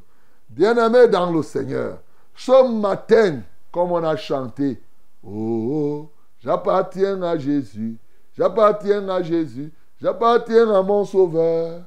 Bien-aimés 0.49 1.09
dans 1.09 1.33
le 1.33 1.43
Seigneur, 1.43 1.99
ce 2.37 2.71
matin, 2.73 3.41
comme 3.73 3.91
on 3.91 4.05
a 4.05 4.15
chanté, 4.15 4.81
oh, 5.27 6.09
j'appartiens 6.39 7.21
à 7.23 7.37
Jésus, 7.37 7.99
j'appartiens 8.37 9.09
à 9.09 9.25
Jésus, 9.25 9.73
J'appartiens 10.01 10.71
à 10.75 10.83
mon 10.83 11.05
Sauveur. 11.05 11.83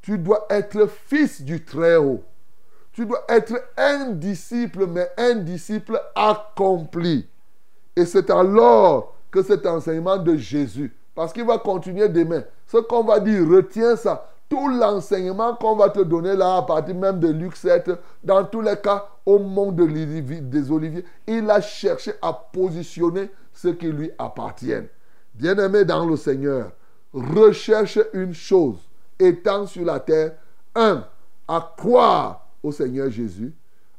Tu 0.00 0.16
dois 0.16 0.46
être 0.48 0.86
fils 0.86 1.42
du 1.42 1.62
Très-Haut. 1.62 2.22
Tu 3.00 3.06
dois 3.06 3.24
être 3.30 3.54
un 3.78 4.10
disciple, 4.10 4.86
mais 4.86 5.10
un 5.16 5.36
disciple 5.36 5.98
accompli. 6.14 7.26
Et 7.96 8.04
c'est 8.04 8.28
alors 8.28 9.16
que 9.30 9.42
cet 9.42 9.64
enseignement 9.64 10.18
de 10.18 10.36
Jésus, 10.36 10.94
parce 11.14 11.32
qu'il 11.32 11.46
va 11.46 11.56
continuer 11.56 12.10
demain, 12.10 12.42
ce 12.66 12.76
qu'on 12.76 13.02
va 13.02 13.18
dire, 13.18 13.48
retiens 13.48 13.96
ça. 13.96 14.28
Tout 14.50 14.68
l'enseignement 14.68 15.56
qu'on 15.56 15.76
va 15.76 15.88
te 15.88 16.00
donner 16.00 16.36
là, 16.36 16.58
à 16.58 16.62
partir 16.62 16.94
même 16.94 17.18
de 17.18 17.28
Luc 17.28 17.56
7, 17.56 17.90
dans 18.22 18.44
tous 18.44 18.60
les 18.60 18.76
cas, 18.76 19.08
au 19.24 19.38
monde 19.38 19.76
des 19.76 20.70
Oliviers, 20.70 21.06
il 21.26 21.48
a 21.48 21.62
cherché 21.62 22.12
à 22.20 22.34
positionner 22.34 23.30
ce 23.54 23.68
qui 23.68 23.86
lui 23.86 24.10
appartient. 24.18 24.74
Bien-aimé 25.32 25.86
dans 25.86 26.04
le 26.04 26.18
Seigneur, 26.18 26.72
recherche 27.14 27.98
une 28.12 28.34
chose 28.34 28.76
étant 29.18 29.66
sur 29.66 29.86
la 29.86 30.00
terre. 30.00 30.32
Un, 30.74 31.06
à 31.48 31.72
croire 31.78 32.49
au 32.62 32.72
Seigneur 32.72 33.10
Jésus, 33.10 33.52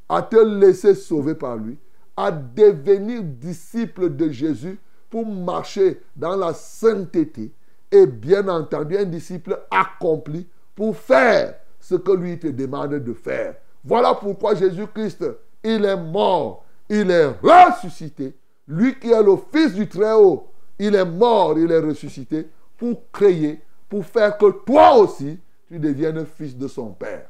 à 0.08 0.22
te 0.22 0.38
laisser 0.38 0.96
sauver 0.96 1.36
par 1.36 1.56
lui, 1.56 1.78
à 2.16 2.32
devenir 2.32 3.24
disciple 3.24 4.16
de 4.16 4.30
Jésus 4.30 4.78
pour 5.10 5.26
marcher 5.26 6.02
dans 6.16 6.36
la 6.36 6.54
sainteté 6.54 7.52
et 7.92 8.06
bien 8.06 8.48
entendu 8.48 8.98
un 8.98 9.06
disciple 9.06 9.60
accompli 9.70 10.48
pour 10.76 10.96
faire 10.96 11.56
ce 11.80 11.96
que 11.96 12.12
lui 12.12 12.40
te 12.40 12.48
demande 12.48 12.96
de 12.96 13.14
faire. 13.14 13.56
Voilà 13.84 14.14
pourquoi 14.14 14.56
Jésus-Christ, 14.56 15.26
il 15.64 15.84
est 15.84 15.98
mort, 15.98 16.66
il 16.90 17.10
est 17.12 17.28
ressuscité. 17.42 18.36
Lui 18.68 18.98
qui 19.00 19.12
est 19.12 19.24
le 19.24 19.36
Fils 19.52 19.74
du 19.74 19.88
Très-Haut, 19.88 20.48
il 20.80 20.96
est 20.96 21.06
mort, 21.06 21.58
il 21.58 21.72
est 21.72 21.80
ressuscité 21.80 22.48
pour 22.78 23.12
créer, 23.12 23.62
pour 23.90 24.06
faire 24.06 24.38
que 24.38 24.50
toi 24.66 24.96
aussi, 24.98 25.40
tu 25.68 25.80
deviennes 25.80 26.26
fils 26.26 26.58
de 26.58 26.68
son 26.68 26.92
Père. 26.92 27.30